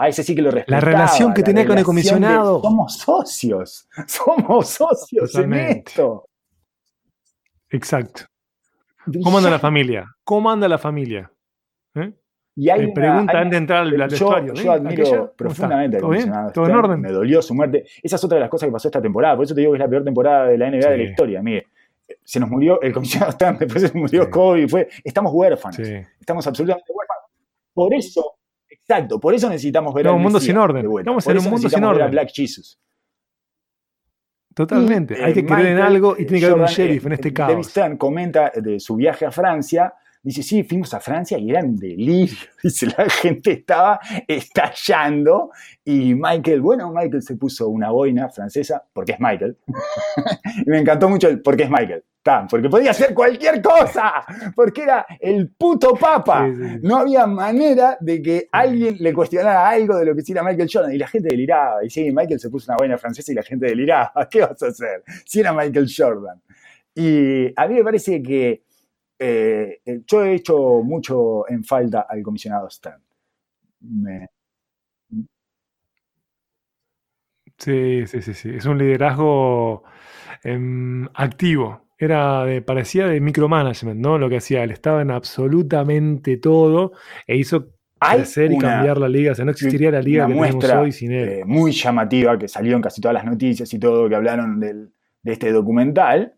[0.00, 0.80] A ese sí que lo respetaba.
[0.80, 2.60] relación que la tenía con el de, comisionado.
[2.62, 6.26] somos socios, somos socios en esto.
[7.70, 8.22] Exacto.
[9.22, 10.06] ¿Cómo anda la familia?
[10.24, 11.30] ¿Cómo anda la familia?
[11.94, 12.12] ¿Eh?
[12.56, 14.54] Y hay Me una- pregunta antes de entrar al, al yo, vestuario.
[14.54, 14.74] yo ¿eh?
[14.74, 17.00] admiro Aquella, ¿cómo profundamente al comisionado ¿Todo en orden?
[17.00, 17.84] Me dolió su muerte.
[18.02, 19.36] Esa es otra de las cosas que pasó esta temporada.
[19.36, 21.42] Por eso te digo que es la peor temporada de la NBA de la historia.
[21.42, 21.66] Mire,
[22.24, 24.30] se nos murió el comisionado Stern, después se nos murió Sí.
[24.30, 24.68] Kobe.
[24.68, 25.76] Fue, estamos huérfanos.
[25.76, 25.94] Sí.
[26.18, 27.24] Estamos absolutamente huérfanos.
[27.72, 28.34] Por eso,
[28.90, 30.86] exacto, por eso necesitamos ver No, al un mundo Mesías sin orden.
[30.86, 32.10] Por en eso un mundo sin ver a orden.
[32.10, 32.78] Black Jesus.
[34.54, 35.16] Totalmente.
[35.18, 37.04] Y, Hay eh, que creer en algo y eh, tiene que haber un Jordan, sheriff
[37.04, 37.66] eh, en este eh, David caos.
[37.68, 39.94] Stern comenta de su viaje a Francia.
[40.22, 42.36] Dice, sí, fuimos a Francia y era un delirio.
[42.62, 45.50] Dice, la gente estaba estallando.
[45.84, 49.56] Y Michael, bueno, Michael se puso una boina francesa, porque es Michael.
[50.66, 52.04] y me encantó mucho el porque es Michael.
[52.50, 54.24] Porque podía hacer cualquier cosa.
[54.54, 56.46] Porque era el puto papa.
[56.48, 56.78] Sí, sí, sí.
[56.82, 60.92] No había manera de que alguien le cuestionara algo de lo que hiciera Michael Jordan.
[60.94, 61.84] Y la gente deliraba.
[61.84, 64.12] Y sí, Michael se puso una boina francesa y la gente deliraba.
[64.30, 65.02] ¿Qué vas a hacer?
[65.24, 66.40] Si era Michael Jordan.
[66.94, 68.62] Y a mí me parece que
[69.18, 73.00] eh, yo he hecho mucho en falta al comisionado Stern.
[73.80, 74.28] Me-
[77.58, 78.50] Sí, sí, sí, sí.
[78.54, 79.82] Es un liderazgo
[80.42, 81.86] em, activo.
[82.02, 84.16] Era de, parecía de micromanagement, ¿no?
[84.18, 84.70] Lo que hacía él.
[84.70, 86.92] Estaba en absolutamente todo
[87.26, 89.32] e hizo crecer y cambiar la liga.
[89.32, 91.28] O sea, no existiría la liga que tenemos muestra hoy sin él.
[91.28, 94.90] eh, muy llamativa que salió en casi todas las noticias y todo que hablaron del-
[95.22, 96.34] de este documental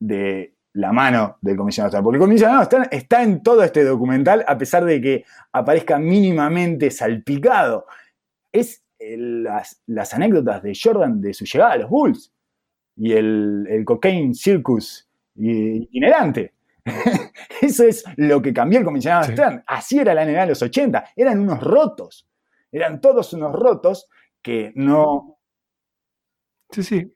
[0.00, 2.04] de la mano del comisionado Stern.
[2.04, 7.86] Porque el comisionado está en todo este documental a pesar de que aparezca mínimamente salpicado.
[8.52, 12.32] Es eh, las, las anécdotas de Jordan de su llegada a los Bulls
[12.96, 16.52] y el, el cocaine circus itinerante.
[17.60, 19.32] Eso es lo que cambió el comisionado Sí.
[19.32, 19.62] Stern.
[19.66, 21.04] Así era la NBA de los 80.
[21.16, 22.28] Eran unos rotos.
[22.72, 24.08] Eran todos unos rotos
[24.42, 25.38] que no.
[26.70, 27.14] Sí, sí.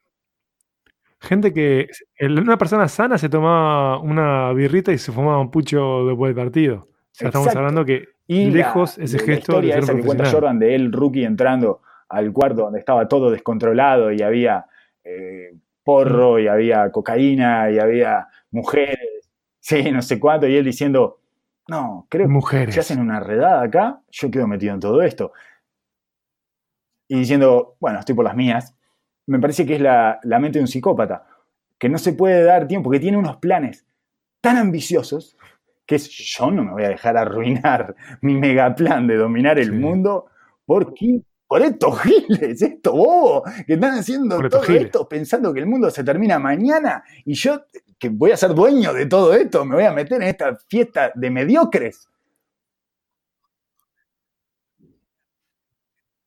[1.20, 1.88] Gente que.
[2.20, 6.76] Una persona sana se tomaba una birrita y se fumaba un pucho después del partido.
[6.76, 9.94] O sea, estamos hablando que Y lejos la, ese la gesto de historia un esa
[9.94, 10.30] que cuenta.
[10.30, 14.66] Jordan de él, rookie, entrando al cuarto donde estaba todo descontrolado y había
[15.04, 15.54] eh,
[15.84, 18.98] porro y había cocaína y había mujeres,
[19.60, 21.20] sí, no sé cuánto, y él diciendo,
[21.68, 22.74] no, creo que Mujeres.
[22.74, 25.32] si hacen una redada acá, yo quedo metido en todo esto.
[27.08, 28.74] y diciendo, bueno, estoy por las mías,
[29.26, 31.26] me parece que es la, la mente de un psicópata,
[31.78, 33.86] que no se puede dar tiempo, que tiene unos planes
[34.40, 35.36] tan ambiciosos
[35.86, 39.72] que es, yo no me voy a dejar arruinar mi mega plan de dominar el
[39.72, 39.74] Sí.
[39.74, 40.26] mundo
[40.66, 41.24] por, qui-
[41.54, 44.86] por estos giles, estos bobos que están haciendo Por todo giles.
[44.86, 48.92] esto pensando que el mundo se termina mañana y yo que voy a ser dueño
[48.92, 52.08] de todo esto, me voy a meter en esta fiesta de mediocres.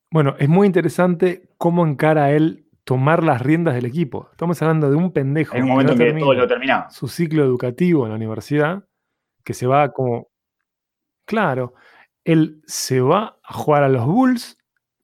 [0.10, 4.30] Bueno, es muy interesante cómo encara él tomar las riendas del equipo.
[4.32, 6.48] Estamos hablando de un pendejo En un que momento no en que termina todo lo
[6.48, 6.90] terminaba.
[6.90, 8.88] su ciclo educativo en la universidad,
[9.44, 10.30] que se va como...
[11.26, 11.74] Claro,
[12.24, 14.57] él se va a jugar a los Bulls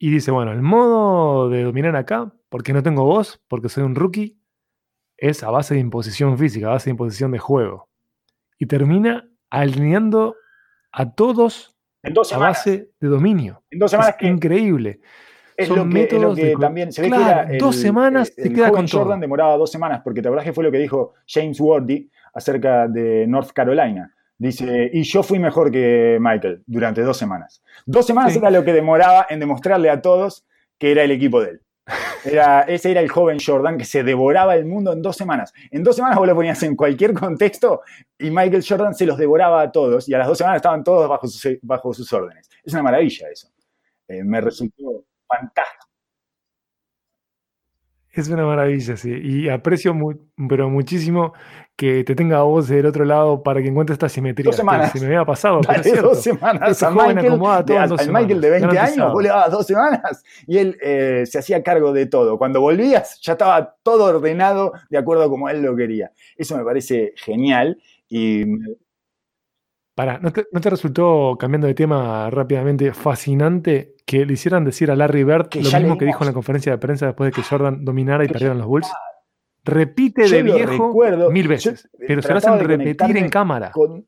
[0.06, 3.96] y dice, bueno, el modo de dominar acá, porque no tengo voz, porque soy un
[3.96, 4.38] rookie,
[5.16, 7.88] es a base de imposición física, a base de imposición de juego.
[8.60, 10.36] Y termina alineando
[10.92, 12.58] a todos En dos a semanas.
[12.58, 13.64] base de dominio.
[13.72, 15.00] en dos Es semanas que increíble.
[15.56, 17.44] es son lo que, es lo métodos que de también se ve Claro, que era
[17.54, 19.04] el, dos semanas el, el queda con todo.
[19.04, 22.90] Jordan demoraba dos semanas, porque te acordás que fue lo que dijo James Worthy acerca
[22.90, 24.14] de North Carolina.
[24.44, 27.64] Dice, y yo fui mejor que Michael durante dos semanas.
[27.86, 28.40] Dos semanas Sí.
[28.40, 30.46] era lo que demoraba en demostrarle a todos
[30.78, 31.62] que era el equipo de él.
[32.26, 35.54] Era, ese era el joven Jordan que se devoraba el mundo en dos semanas.
[35.72, 37.84] En dos semanas vos lo ponías en cualquier contexto
[38.20, 41.08] y Michael Jordan se los devoraba a todos y a las dos semanas estaban todos
[41.08, 42.50] bajo sus, bajo sus órdenes.
[42.66, 43.48] Es una maravilla eso.
[44.10, 45.83] Eh, me resultó fantástico.
[48.16, 49.12] Es una maravilla, sí.
[49.12, 49.96] Y aprecio
[50.48, 51.34] pero muchísimo
[51.76, 54.46] que te tenga a vos del otro lado para que encuentres esta simetría.
[54.46, 54.92] Dos semanas.
[54.92, 58.48] Se me había pasado, pero es Dale dos semanas Michael, de- dos al Michael de
[58.48, 59.04] semanas, 20 garantizado.
[59.08, 62.38] años, vos le dabas dos semanas y él eh, se hacía cargo de todo.
[62.38, 66.12] Cuando volvías ya estaba todo ordenado de acuerdo a como él lo quería.
[66.38, 68.44] Eso me parece genial y
[69.96, 74.92] Pará, ¿no te, no te resultó, cambiando de tema rápidamente, fascinante que le hicieran decir
[74.92, 77.36] a Larry Bird Que lo mismo que dijo en la conferencia de prensa después de
[77.36, 78.88] que Jordan dominara y perdieran los Bulls?
[79.64, 83.72] Repite Yo de viejo recuerdo, mil veces, pero se lo hacen repetir en cámara.
[83.72, 84.06] con-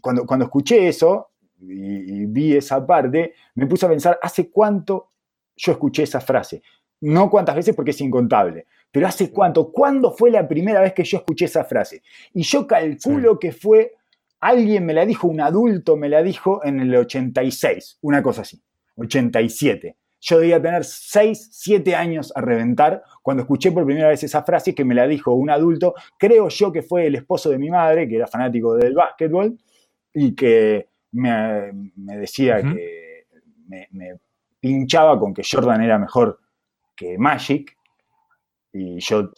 [0.00, 1.30] cuando, cuando escuché eso
[1.60, 5.12] y, y vi esa parte, me puse a pensar, ¿hace cuánto
[5.56, 6.62] yo escuché esa frase?
[7.00, 9.70] No cuántas veces porque es incontable, pero ¿hace cuánto?
[9.72, 12.02] ¿Cuándo fue la primera vez que yo escuché esa frase?
[12.34, 13.92] Y yo calculo que fue,
[14.40, 18.62] alguien me la dijo, un adulto me la dijo en el 86, una cosa así,
[19.00, 19.96] 87.
[20.22, 24.74] Yo debía tener 6, 7 años a reventar cuando escuché por primera vez esa frase
[24.74, 25.94] que me la dijo un adulto.
[26.18, 29.56] Creo yo que fue el esposo de mi madre, que era fanático del básquetbol,
[30.12, 33.24] y que me, me decía que
[33.66, 34.16] me, me
[34.60, 36.38] pinchaba con que Jordan era mejor
[36.94, 37.74] que Magic.
[38.72, 39.30] Y yo,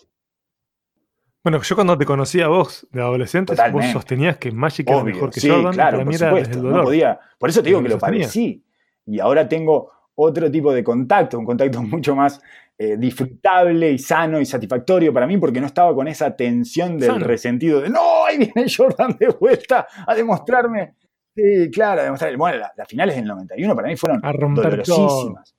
[1.45, 3.87] Bueno, yo cuando te conocí a vos de adolescentes, Totalmente.
[3.87, 6.85] vos sostenías que Magic era mejor que sí, Jordan, claro, por supuesto, no dolor.
[6.85, 7.21] podía.
[7.39, 8.27] Por eso te digo que lo lo sostenía.
[8.27, 8.65] padecí.
[9.07, 12.41] Y ahora tengo otro tipo de contacto, un contacto mucho más
[12.79, 17.11] eh, disfrutable y sano y satisfactorio para mí, porque no estaba con esa tensión del
[17.13, 17.27] Sano.
[17.27, 20.95] resentido de no, ahí viene Jordan de vuelta a demostrarme.
[21.35, 22.37] Sí, claro, a demostrar.
[22.37, 24.21] Bueno, la- las finales del 91 para mí fueron
[24.85, 24.97] todo.
[24.97, 25.55] dolorosísimas.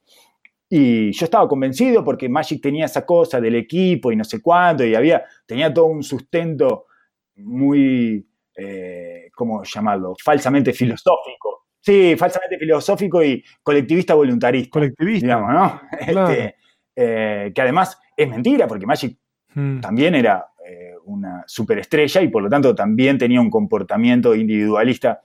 [0.69, 4.83] Y yo estaba convencido porque Magic tenía esa cosa del equipo y no sé cuánto,
[4.83, 6.85] y había, tenía todo un sustento
[7.35, 8.25] muy,
[8.55, 10.13] eh, ¿cómo llamarlo?
[10.23, 11.62] Falsamente filosófico.
[11.85, 15.25] Sí, falsamente filosófico y colectivista voluntarista, Colectivista.
[15.27, 15.81] digamos, ¿no?
[16.07, 16.29] Claro.
[16.31, 16.55] Este,
[16.95, 19.17] eh, que además es mentira, porque Magic
[19.55, 19.81] Mm.
[19.81, 25.21] también era eh, una superestrella y por lo tanto también tenía un comportamiento individualista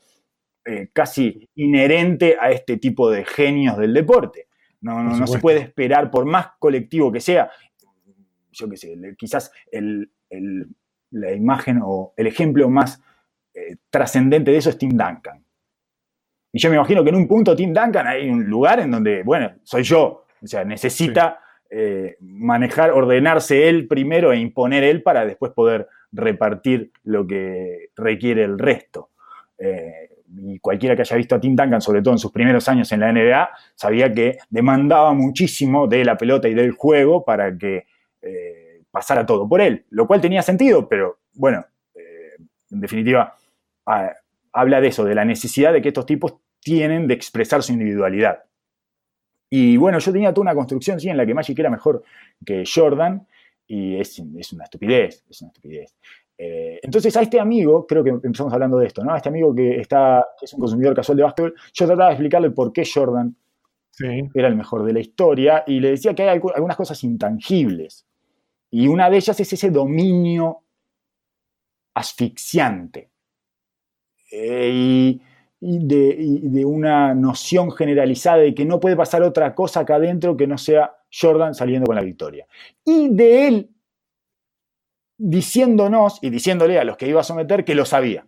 [0.66, 4.48] eh, casi inherente a este tipo de genios del deporte.
[4.82, 7.50] No, no- no se puede esperar, por más colectivo que sea,
[8.52, 10.66] yo qué sé, quizás el- el-
[11.12, 13.00] la imagen o el ejemplo más
[13.88, 15.42] trascendente de eso es Tim Duncan.
[16.52, 19.22] Y yo me imagino que en un punto Tim Duncan hay un lugar en donde,
[19.22, 21.40] bueno, soy yo, o sea, necesita
[21.70, 28.44] eh, manejar, ordenarse él primero e imponer él para después poder repartir lo que requiere
[28.44, 29.10] el resto.
[29.58, 32.90] Eh, y cualquiera que haya visto a Tim Duncan, sobre todo en sus primeros años
[32.92, 37.86] en la NBA, sabía que demandaba muchísimo de la pelota y del juego para que
[38.22, 41.64] eh, pasara todo por él, lo cual tenía sentido, pero bueno,
[42.70, 43.34] en definitiva,
[44.52, 48.44] habla de eso, de la necesidad de que estos tipos tienen de expresar su individualidad.
[49.50, 52.02] Y bueno, yo tenía toda una construcción sí, en la que Magic era mejor
[52.44, 53.26] que Jordan,
[53.66, 55.94] y es, es una estupidez, es una estupidez.
[56.36, 59.12] Eh, entonces a este amigo, creo que empezamos hablando de esto, ¿no?
[59.12, 62.14] A este amigo que, está, que es un consumidor casual de básquetbol, yo trataba de
[62.14, 63.34] explicarle por qué Jordan
[63.90, 64.28] Sí.
[64.34, 68.06] era el mejor de la historia y le decía que hay algu- algunas cosas intangibles.
[68.70, 70.62] Y una de ellas es ese dominio
[71.94, 73.10] asfixiante.
[74.30, 75.20] Eh, y
[75.60, 79.96] y de, y de, una noción generalizada de que no puede pasar otra cosa acá
[79.96, 82.46] adentro que no sea Jordan saliendo con la victoria.
[82.84, 83.70] Y de él
[85.16, 88.26] diciéndonos y diciéndole a los que iba a someter que lo sabía.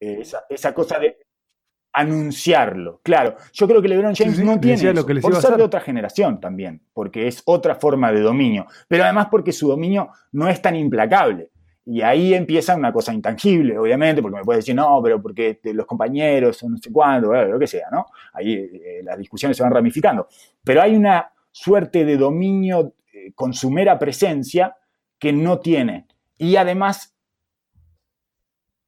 [0.00, 1.18] Esa, esa cosa de
[1.92, 3.00] anunciarlo.
[3.02, 5.62] Claro, yo creo que LeBron James Sí, sí, no tiene lo que por ser de
[5.62, 10.48] otra generación también, porque es otra forma de dominio, pero además porque su dominio no
[10.48, 11.50] es tan implacable.
[11.88, 15.86] Y ahí empieza una cosa intangible, obviamente, porque me puedes decir, no, pero porque los
[15.86, 18.06] compañeros, no sé cuándo, lo que sea, ¿no?
[18.32, 20.26] Ahí eh, las discusiones se van ramificando.
[20.64, 24.76] Pero hay una suerte de dominio eh, con su mera presencia
[25.16, 26.06] que no tiene.
[26.36, 27.16] Y además,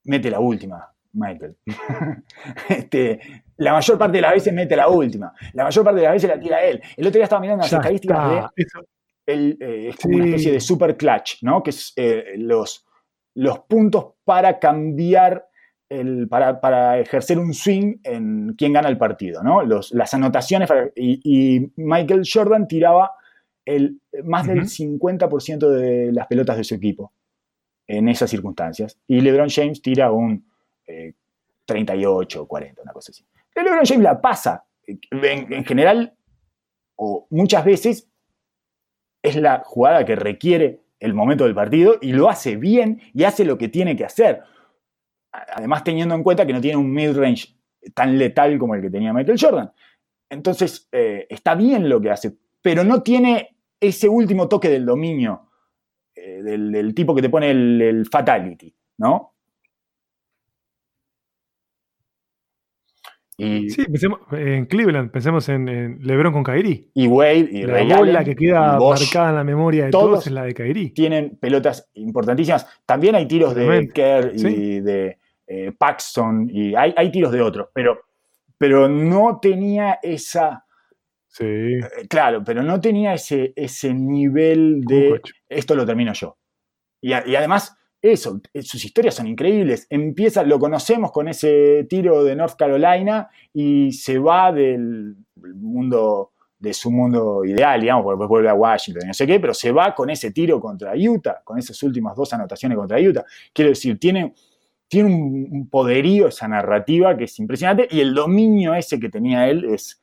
[0.04, 1.56] mete la última, Michael.
[2.68, 3.20] Este,
[3.58, 5.32] la mayor parte de las veces mete la última.
[5.52, 6.82] La mayor parte de las veces la tira él.
[6.96, 8.80] El otro día estaba mirando las Ya estadísticas de está.
[9.26, 11.62] El, eh, es como una especie de super clutch, ¿no?
[11.62, 12.87] Que es eh, los,
[13.38, 15.46] los puntos para cambiar,
[15.88, 19.62] el, para, para ejercer un swing en quién gana el partido, ¿no?
[19.62, 20.66] Los, las anotaciones.
[20.68, 23.12] para- y, y Michael Jordan tiraba
[23.64, 24.68] el, más del Ujú.
[24.68, 27.12] 50% de las pelotas de su equipo
[27.86, 28.98] en esas circunstancias.
[29.06, 30.44] Y LeBron James tira un
[30.86, 31.14] eh,
[31.64, 33.24] 38 o 40, una cosa así.
[33.54, 34.64] Pero LeBron James la pasa.
[34.86, 35.00] En,
[35.52, 36.12] en general,
[36.96, 38.08] o muchas veces,
[39.22, 43.44] es la jugada que requiere el momento del partido y lo hace bien y hace
[43.44, 44.42] lo que tiene que hacer.
[45.32, 47.54] Además, teniendo en cuenta que no tiene un mid-range
[47.94, 49.72] tan letal como el que tenía Michael Jordan.
[50.30, 55.48] Entonces, eh, está bien lo que hace, pero no tiene ese último toque del dominio,
[56.14, 59.37] eh, del, del tipo que te pone el, el fatality, ¿no?
[63.40, 66.88] Y, Sí, pensemos en Cleveland, pensemos en, en LeBron con Kyrie.
[66.92, 69.00] y Wade y La bola que queda y Bosh.
[69.04, 70.90] marcada en la memoria de Todos todos, es la de Kyrie.
[70.90, 72.66] tienen pelotas importantísimas.
[72.84, 74.80] También hay tiros de Kerr y sí.
[74.80, 78.00] de eh, Paxson y hay, hay tiros de otros, pero,
[78.58, 80.64] pero no tenía esa,
[81.28, 81.44] Sí.
[81.46, 86.36] eh, claro, pero no tenía ese, ese nivel de esto lo termino yo.
[87.00, 89.86] Y, a- y además, eso, eh, sus historias son increíbles.
[89.90, 96.72] Empieza, lo conocemos con ese tiro de North Carolina y se va del mundo, de
[96.72, 99.94] su mundo ideal, digamos, porque después vuelve a Washington no sé qué, pero se va
[99.94, 103.24] con ese tiro contra Utah, con esas últimas dos anotaciones contra Utah.
[103.52, 104.32] Quiero decir, tiene,
[104.86, 109.64] tiene un, poderío esa narrativa que es impresionante y el dominio ese que tenía él
[109.64, 110.00] es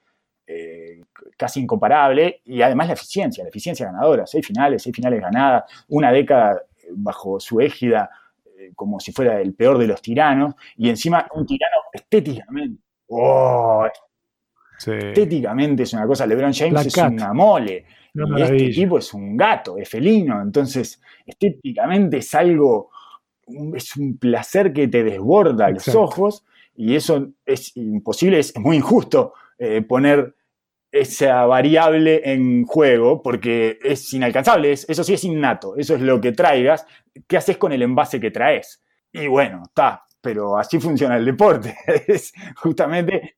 [0.47, 1.01] eh,
[1.37, 6.11] casi incomparable y además la eficiencia, la eficiencia ganadora, seis finales, seis finales ganadas, una
[6.11, 6.61] década
[6.91, 8.09] bajo su égida
[8.57, 12.81] eh, como si fuera el peor de los tiranos y encima un tirano estéticamente.
[13.07, 13.85] ¡Oh!
[14.77, 14.91] Sí.
[14.91, 16.25] estéticamente es una cosa.
[16.25, 17.11] LeBron James La es cat.
[17.11, 17.85] una mole.
[18.13, 20.41] Y este tipo es un gato, es felino.
[20.41, 22.89] Entonces, estéticamente es algo,
[23.73, 26.45] es un placer que te desborda los ojos.
[26.77, 30.35] Y eso es imposible, es muy injusto eh, poner
[30.95, 34.71] esa variable en juego porque es inalcanzable.
[34.71, 35.75] es- eso sí es innato.
[35.77, 36.85] Eso es lo que traigas.
[37.27, 38.83] ¿Qué haces con el envase que traes?
[39.11, 40.03] Y bueno, está.
[40.21, 41.75] Pero así funciona el deporte.
[42.07, 43.35] es justamente.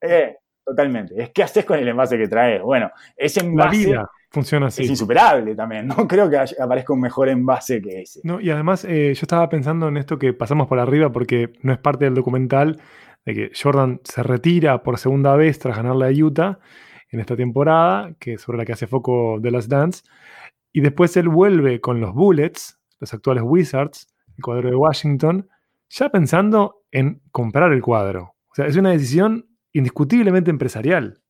[0.00, 1.14] eh, Totalmente.
[1.22, 2.60] Es qué haces con el envase que traes.
[2.60, 4.84] Bueno, ese La envase vida funciona es así.
[4.84, 5.86] insuperable también.
[5.88, 8.20] No creo que aparezca un mejor envase que ese.
[8.22, 11.72] No, y además, eh, yo estaba pensando en esto que pasamos por arriba porque no
[11.72, 12.78] es parte del documental,
[13.24, 16.58] de que Jordan se retira por segunda vez tras ganarle a Utah
[17.10, 20.02] en esta temporada, que sobre la que hace foco The Last Dance,
[20.72, 24.06] y después él vuelve con los Bullets, los actuales Wizards,
[24.36, 25.48] el cuadro de Washington,
[25.88, 28.34] ya pensando en comprar el cuadro.
[28.50, 31.20] O sea, es una decisión indiscutiblemente empresarial.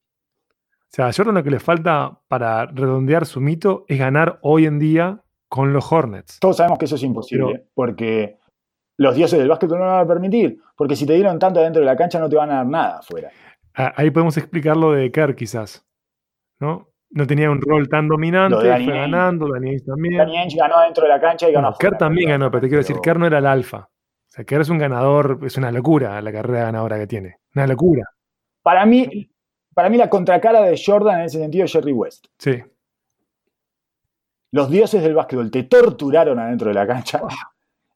[0.50, 4.66] O sea, a Jordan lo que le falta para redondear su mito es ganar hoy
[4.66, 6.38] en día con los Hornets.
[6.40, 8.38] Todos sabemos que eso es imposible, Pero- porque
[8.96, 10.58] los dioses del básquet no lo van a permitir.
[10.76, 12.98] Porque si te dieron tanto adentro de la cancha, no te van a dar nada
[12.98, 13.30] afuera.
[13.78, 15.86] Ah, Ahí podemos explicar lo de Kerr, quizás.
[16.60, 16.88] ¿no?
[17.10, 20.18] No tenía un rol tan dominante, fue ganando, Ainge también.
[20.18, 22.68] Danny Ainge ganó dentro de la cancha y ganó Bueno, Kerr también ganó, pero te
[22.68, 23.88] quiero decir, Kerr no era el alfa.
[23.88, 27.36] O sea, Kerr es un ganador, es una locura la carrera ganadora que tiene.
[27.54, 28.04] Una locura.
[28.62, 29.30] Para mí,
[29.72, 32.26] para mí la contracara de Jordan en ese sentido es Jerry West.
[32.36, 32.62] Sí.
[34.50, 37.22] Los dioses del básquetbol te torturaron adentro de la cancha.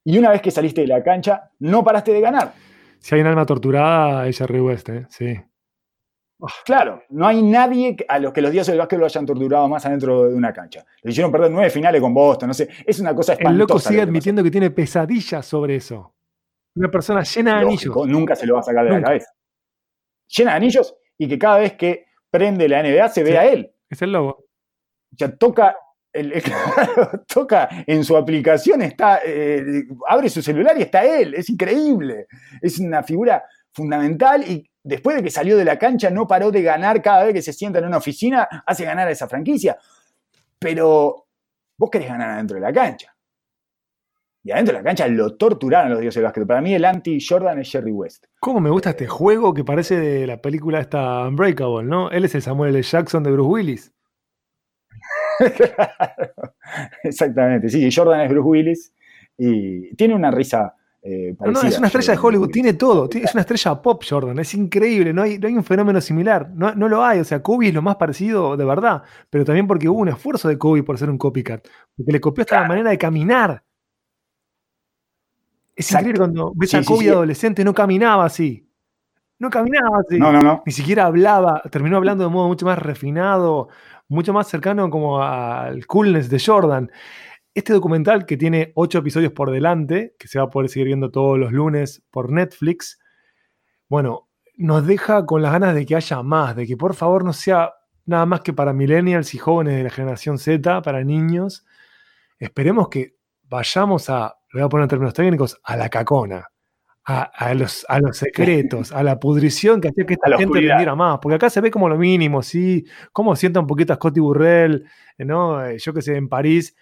[0.05, 2.55] Y una vez que saliste de la cancha, no paraste de ganar.
[2.99, 5.07] Si hay un alma torturada, es Jerry West, ¿eh?
[5.09, 5.41] Sí.
[6.65, 9.87] Claro, no hay nadie a los que los dioses del básquetbol lo hayan torturado más
[9.87, 10.85] adentro de una cancha.
[11.03, 12.69] Le hicieron perder nueve finales con Boston, no sé.
[12.85, 13.53] Es una cosa espantosa.
[13.53, 16.15] El loco lo sigue que admitiendo que tiene pesadillas sobre eso.
[16.75, 18.19] Una persona llena de Lógico, anillos.
[18.19, 19.01] nunca se lo va a sacar de Nunca.
[19.03, 19.31] la cabeza.
[20.29, 23.71] Llena de anillos y que cada vez que prende la NBA se ve a él.
[23.89, 24.31] Es el lobo.
[25.13, 25.77] O sea, toca,
[26.13, 26.43] el, el-
[27.33, 31.35] toca en su aplicación, está, eh, abre su celular y está él.
[31.35, 32.27] Es increíble.
[32.61, 36.63] Es una figura fundamental y después de que salió de la cancha no paró de
[36.63, 39.79] ganar cada vez que se sienta en una oficina, hace ganar a esa franquicia.
[40.59, 41.27] Pero
[41.77, 43.15] vos querés ganar adentro de la cancha.
[44.45, 46.47] Y adentro de la cancha lo torturaron los dioses del básquet.
[46.47, 48.27] Para mí el anti-Jordan es Jerry West.
[48.41, 52.11] ¿Cómo me gusta este juego que parece de la película esta Unbreakable, ¿no?
[52.11, 52.83] Él es el Samuel L.
[52.83, 53.93] Jackson de Bruce Willis.
[57.05, 58.93] exactamente, sí, Jordan es Bruce Willis
[59.37, 60.75] y tiene una risa
[61.05, 64.39] eh, no, no, es una estrella de Hollywood, tiene todo, es una estrella pop Jordan,
[64.39, 67.43] es increíble, no hay, no hay un fenómeno similar, no, no, lo hay, o sea,
[67.43, 70.85] Kobe es lo más parecido de verdad, pero también porque hubo un esfuerzo de Kobe
[70.85, 73.65] por ser un copycat, porque le copió hasta la manera de caminar.
[75.75, 78.69] Es increíble cuando ves a Kobe adolescente, no caminaba así.
[79.41, 80.21] No caminaba así.
[80.21, 80.63] No, no, no.
[80.65, 83.71] Ni siquiera hablaba, terminó hablando de modo mucho más refinado,
[84.07, 86.93] mucho más cercano como al coolness de Jordan.
[87.55, 91.11] Este documental que tiene ocho episodios por delante, que se va a poder seguir viendo
[91.11, 92.99] todos los lunes por Netflix,
[93.89, 97.35] bueno, nos deja con las ganas de que haya más, de que por favor no
[97.35, 97.73] sea
[98.07, 101.67] nada más que para millennials y jóvenes de la generación Z, para niños.
[102.39, 106.49] Esperemos que vayamos a, lo voy a poner en términos técnicos, a la cacona,
[107.05, 111.19] a, los, a los secretos, a la pudrición que hacía que esta gente vendiera más.
[111.21, 112.85] Porque acá se ve como lo mínimo, ¿sí?
[113.13, 114.87] Cómo sienta un poquito a Scotty Burrell,
[115.19, 115.65] ¿no?
[115.65, 116.75] Eh, yo que sé, en París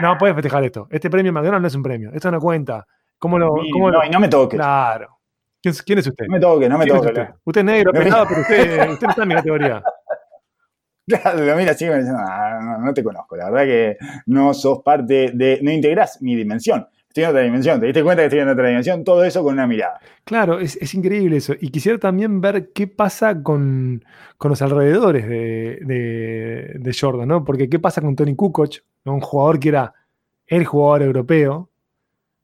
[0.00, 0.18] no ah.
[0.18, 0.86] puedes festejar esto.
[0.90, 2.10] Este premio McDonald's no es un premio.
[2.12, 2.86] Esto no cuenta.
[3.18, 4.58] ¿Cómo lo, cómo no, y no me toques.
[4.58, 5.18] Claro.
[5.62, 6.26] ¿Quién, es usted?
[6.26, 7.08] No me toques, no me toques.
[7.08, 7.28] Usted?
[7.44, 7.60] usted?
[7.60, 9.82] es negro, pesado, pero usted, usted no está en mi categoría.
[11.06, 13.36] Claro, mira, así me dicen, no, no, te conozco.
[13.36, 15.58] La verdad que no sos parte de.
[15.60, 16.88] No integrás mi dimensión.
[17.14, 17.78] Estoy en otra dimensión.
[17.78, 19.04] ¿Te diste cuenta que estoy en otra dimensión?
[19.04, 20.00] Todo eso con una mirada.
[20.24, 21.54] Claro, es, es increíble eso.
[21.60, 24.04] Y quisiera también ver qué pasa con,
[24.36, 27.44] con los alrededores de, de, de, Jordan, ¿no?
[27.44, 29.94] Porque qué pasa con Tony Kukoc, un jugador que era
[30.48, 31.70] el jugador europeo,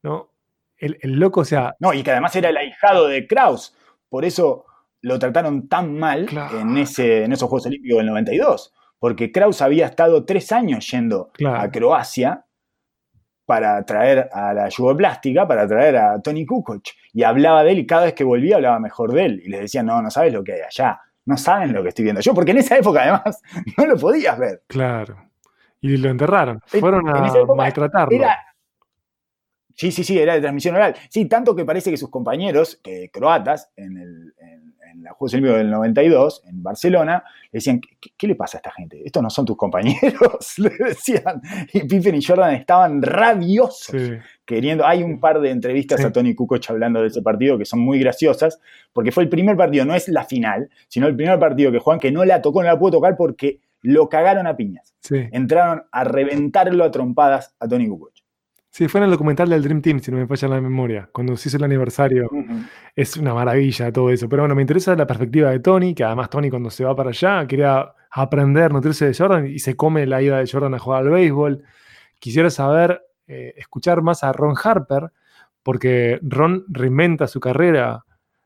[0.05, 0.31] ¿no?
[0.79, 1.75] El, el, loco, o sea.
[1.81, 3.75] No, y que además era el ahijado de Kraus.
[4.09, 4.66] Por eso
[5.01, 8.73] lo trataron tan mal en, ese, en esos Juegos Olímpicos del 92.
[9.01, 12.45] Porque Kraus había estado tres años yendo a Croacia
[13.51, 16.84] para traer a la yugoplástica, para traer a Tony Kukoc.
[17.12, 19.42] Y hablaba de él y cada vez que volvía hablaba mejor de él.
[19.44, 21.01] Y les decía, no, no sabes lo que hay allá.
[21.24, 22.32] No saben lo que estoy viendo yo.
[22.32, 23.42] Porque en esa época además
[23.76, 24.62] no lo podías ver.
[24.68, 25.16] Claro.
[25.80, 26.61] Y lo enterraron.
[26.64, 28.24] Fueron a maltratarlo.
[29.74, 30.94] Sí, sí, sí, era de transmisión oral.
[31.09, 32.80] Sí, tanto que parece que sus compañeros
[33.12, 34.32] croatas en, el,
[35.01, 38.70] en, la Juegos Olímpicos del 92, en Barcelona, le decían, ¿qué, le pasa a esta
[38.70, 39.03] gente?
[39.05, 41.40] Estos no son tus compañeros, le decían.
[41.72, 43.92] Y Pippen y Jordan estaban rabiosos,
[44.44, 44.86] queriendo...
[44.86, 47.98] Hay un par de entrevistas a Tony Kukoc hablando de ese partido que son muy
[47.98, 48.61] graciosas,
[48.92, 51.98] porque fue el primer partido, no es la final, sino el primer partido que Juan
[51.98, 54.94] que no la tocó, no la pudo tocar porque lo cagaron a piñas.
[55.11, 58.09] Entraron a reventarlo a trompadas a Tony Kukoc.
[58.73, 61.37] Sí, fue en el documental del Dream Team, si no me falla la memoria, cuando
[61.37, 62.31] se hizo el aniversario.
[62.95, 64.29] Es una maravilla todo eso.
[64.29, 67.11] Pero bueno, me interesa la perspectiva de Tony, que además Tony cuando se va para
[67.11, 71.03] allá quería aprender, nutrirse de Jordan y se come la ida de Jordan a jugar
[71.03, 71.64] al béisbol.
[72.21, 75.11] Quisiera saber, eh, escuchar más a Ron Harper,
[75.64, 78.05] porque Ron reinventa su carrera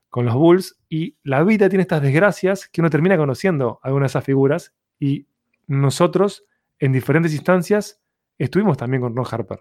[0.09, 4.19] con los Bulls y la vida tiene estas desgracias que uno termina conociendo algunas de
[4.19, 5.27] esas figuras y
[5.67, 6.45] nosotros
[6.79, 8.01] en diferentes instancias
[8.39, 9.61] estuvimos también con Ron Harper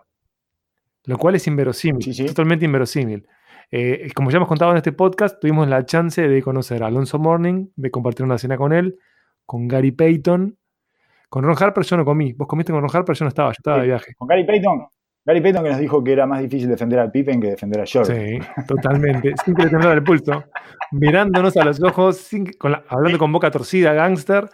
[1.05, 3.27] lo cual es inverosímil, totalmente inverosímil.
[3.71, 7.17] Eh, como ya hemos contado en este podcast, tuvimos la chance de conocer a Alonso
[7.17, 8.99] Morning, de compartir una cena con él,
[9.45, 10.57] con Gary Payton.
[11.29, 12.33] Con Ron Harper yo no comí.
[12.33, 14.13] Vos comiste con Ron Harper, yo no estaba, yo estaba de viaje.
[14.15, 14.87] Con Gary Payton.
[15.25, 17.85] Gary Payton que nos dijo que era más difícil defender al Pippen que defender a
[17.91, 18.15] Jordan.
[18.15, 19.33] Sí, totalmente.
[19.45, 20.43] sin que le el pulso.
[20.91, 22.29] Mirándonos a los ojos,
[22.89, 24.49] hablando con boca torcida, gángster,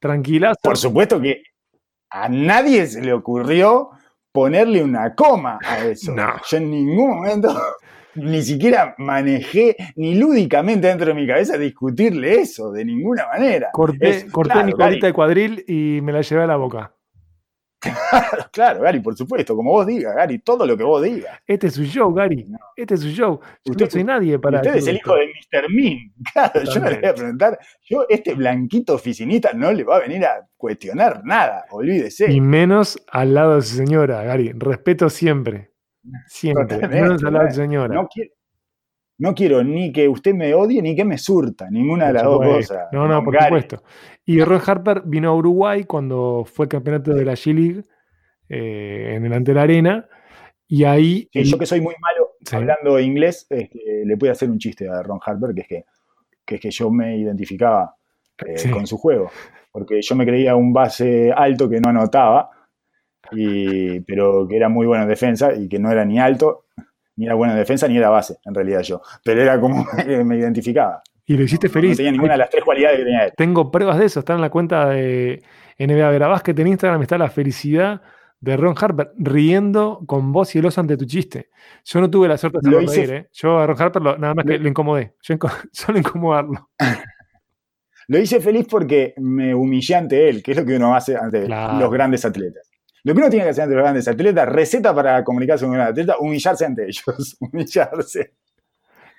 [0.00, 0.54] tranquila.
[0.62, 1.42] Por supuesto que
[2.10, 3.90] a nadie se le ocurrió
[4.32, 6.14] ponerle una coma a eso.
[6.48, 7.54] Yo en ningún momento
[8.14, 13.70] ni siquiera manejé ni lúdicamente dentro de mi cabeza discutirle eso, de ninguna manera.
[13.72, 14.26] Corté,
[14.64, 16.92] mi colita de cuadril y me la llevé a la boca.
[18.52, 21.38] Claro, Gary, por supuesto, como vos digas, Gary, todo lo que vos digas.
[21.46, 22.46] Este es su show, Gary.
[22.76, 23.40] Este es su show.
[23.64, 24.58] Yo usted, no soy nadie para.
[24.58, 25.70] Usted es el hijo de Mr.
[25.70, 26.12] Mean.
[26.32, 27.58] Claro, yo no le voy a preguntar.
[27.82, 32.30] Yo, este blanquito oficinista, no le va a venir a cuestionar nada, olvídese.
[32.30, 34.52] Y menos al lado de su señora, Gary.
[34.54, 35.72] Respeto siempre.
[36.26, 36.88] Siempre.
[36.88, 37.94] Menos al lado de su señora.
[37.94, 38.32] No quiero,
[39.18, 42.38] no quiero ni que usted me odie ni que me surta, ninguna de las dos
[42.38, 42.86] cosas.
[42.92, 43.82] No, no, por supuesto.
[44.28, 47.82] Y Ron Harper vino a Uruguay cuando fue el campeonato de la G-League
[48.50, 50.06] eh, en de la arena.
[50.66, 51.30] Y ahí.
[51.32, 55.18] yo que soy muy malo hablando inglés, este, le pude hacer un chiste a Ron
[55.24, 57.96] Harper, que es que, es que yo me identificaba
[58.44, 59.30] eh, con su juego.
[59.72, 62.50] Porque yo me creía un base alto que no anotaba,
[63.32, 66.66] y, pero que era muy bueno en defensa y que no era ni alto
[67.16, 69.00] ni era bueno en defensa ni era base, en realidad yo.
[69.24, 69.86] Pero era como
[70.26, 71.02] me identificaba.
[71.28, 71.90] Y lo hiciste feliz.
[71.90, 73.32] No tenía ninguna de las tres cualidades que tenía él.
[73.36, 75.42] Tengo pruebas de eso, está en la cuenta de
[75.78, 78.00] NBA Vera que en Instagram está la felicidad
[78.40, 81.50] de Ron Harper riendo con voz y el oso ante tu chiste.
[81.84, 83.28] Yo no tuve la suerte de hacerlo reír, ¿eh?
[83.32, 85.16] Yo a Ron Harper nada más que lo incomodé.
[85.20, 85.36] Yo
[85.70, 86.70] solo incomodarlo.
[88.08, 91.46] lo hice feliz porque me humillé ante él, que es lo que uno hace ante
[91.46, 92.70] los grandes atletas.
[93.04, 95.76] Lo que uno tiene que hacer ante los grandes atletas, receta para comunicarse con un
[95.76, 97.36] gran atleta, humillarse ante ellos.
[97.40, 98.32] humillarse.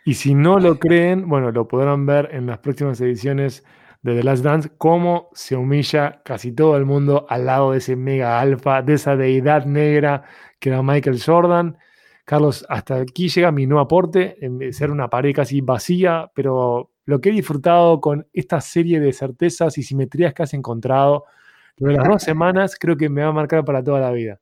[0.10, 3.64] Y si no lo creen, bueno, lo podrán ver en las próximas ediciones
[4.02, 7.96] de The Last Dance, cómo se humilla casi todo el mundo al lado de ese
[7.96, 10.24] mega alfa, de esa deidad negra
[10.60, 11.78] que era Michael Jordan.
[12.26, 17.22] Carlos, hasta aquí llega mi nuevo aporte, en ser una pared casi vacía, pero lo
[17.22, 21.26] que he disfrutado con esta serie de certezas y simetrías que has encontrado,
[21.78, 24.40] de las dos semanas creo que me va a marcar para toda la vida.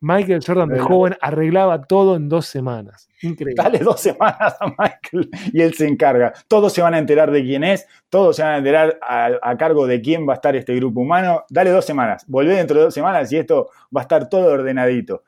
[0.00, 3.08] Michael Jordan de joven arreglaba todo en dos semanas.
[3.22, 3.54] Increíble.
[3.56, 6.32] Dale dos semanas a Michael y él se encarga.
[6.46, 9.86] Todos se van a enterar de quién es, todos se van a enterar a, cargo
[9.86, 11.44] de quién va a estar este grupo humano.
[11.48, 12.24] Dale dos semanas.
[12.28, 15.22] Volvé dentro de dos semanas y esto va a estar todo ordenadito.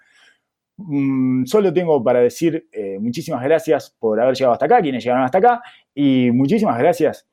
[0.79, 5.25] Mm, solo tengo para decir eh, muchísimas gracias por haber llegado hasta acá, quienes llegaron
[5.25, 5.63] hasta acá,
[5.95, 7.27] y muchísimas gracias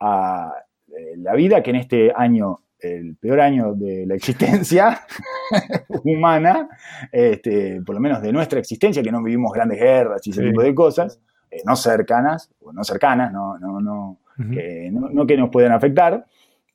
[0.00, 0.52] a
[0.88, 5.02] eh, la vida que en este año el peor año de la existencia
[6.04, 6.68] humana,
[7.10, 10.62] este, por lo menos de nuestra existencia, que no vivimos grandes guerras y ese tipo
[10.62, 11.20] de cosas,
[11.50, 14.18] eh, no cercanas, o no cercanas, no, no, no,
[14.50, 16.24] que, no, que nos puedan afectar,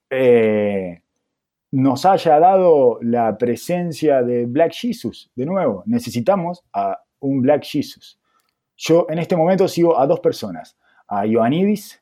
[0.09, 1.01] eh,
[1.71, 8.19] nos haya dado la presencia de Black Jesus, de nuevo, necesitamos a un Black Jesus.
[8.75, 12.01] Yo en este momento sigo a dos personas, a Ioannidis,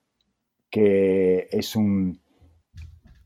[0.70, 2.20] que es un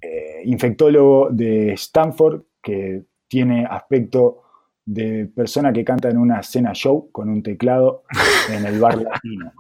[0.02, 4.42] eh, infectólogo de Stanford que tiene aspecto
[4.86, 8.04] de persona que canta en una cena show con un teclado
[8.52, 9.54] en el bar latino.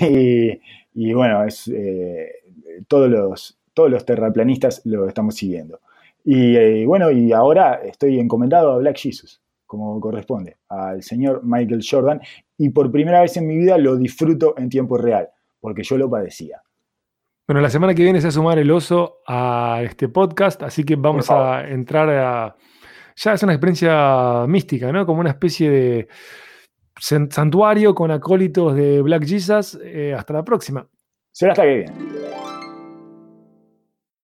[0.94, 2.32] y, bueno, es, eh,
[2.88, 5.80] todos, los, todos los terraplanistas lo estamos siguiendo.
[6.24, 11.84] Y eh, bueno, y ahora estoy encomendado a Black Jesus, como corresponde, al señor Michael
[11.88, 12.20] Jordan,
[12.58, 15.28] y por primera vez en mi vida lo disfruto en tiempo real,
[15.60, 16.62] porque yo lo padecía.
[17.50, 20.84] Bueno, la semana que viene se va a sumar el oso a este podcast, así
[20.84, 22.56] que vamos a entrar a.
[23.16, 25.04] Ya es una experiencia mística, ¿no?
[25.04, 26.08] Como una especie de
[26.96, 29.76] santuario con acólitos de Black Jesus.
[29.82, 30.86] Eh, hasta la próxima.
[31.32, 32.29] Será hasta que viene.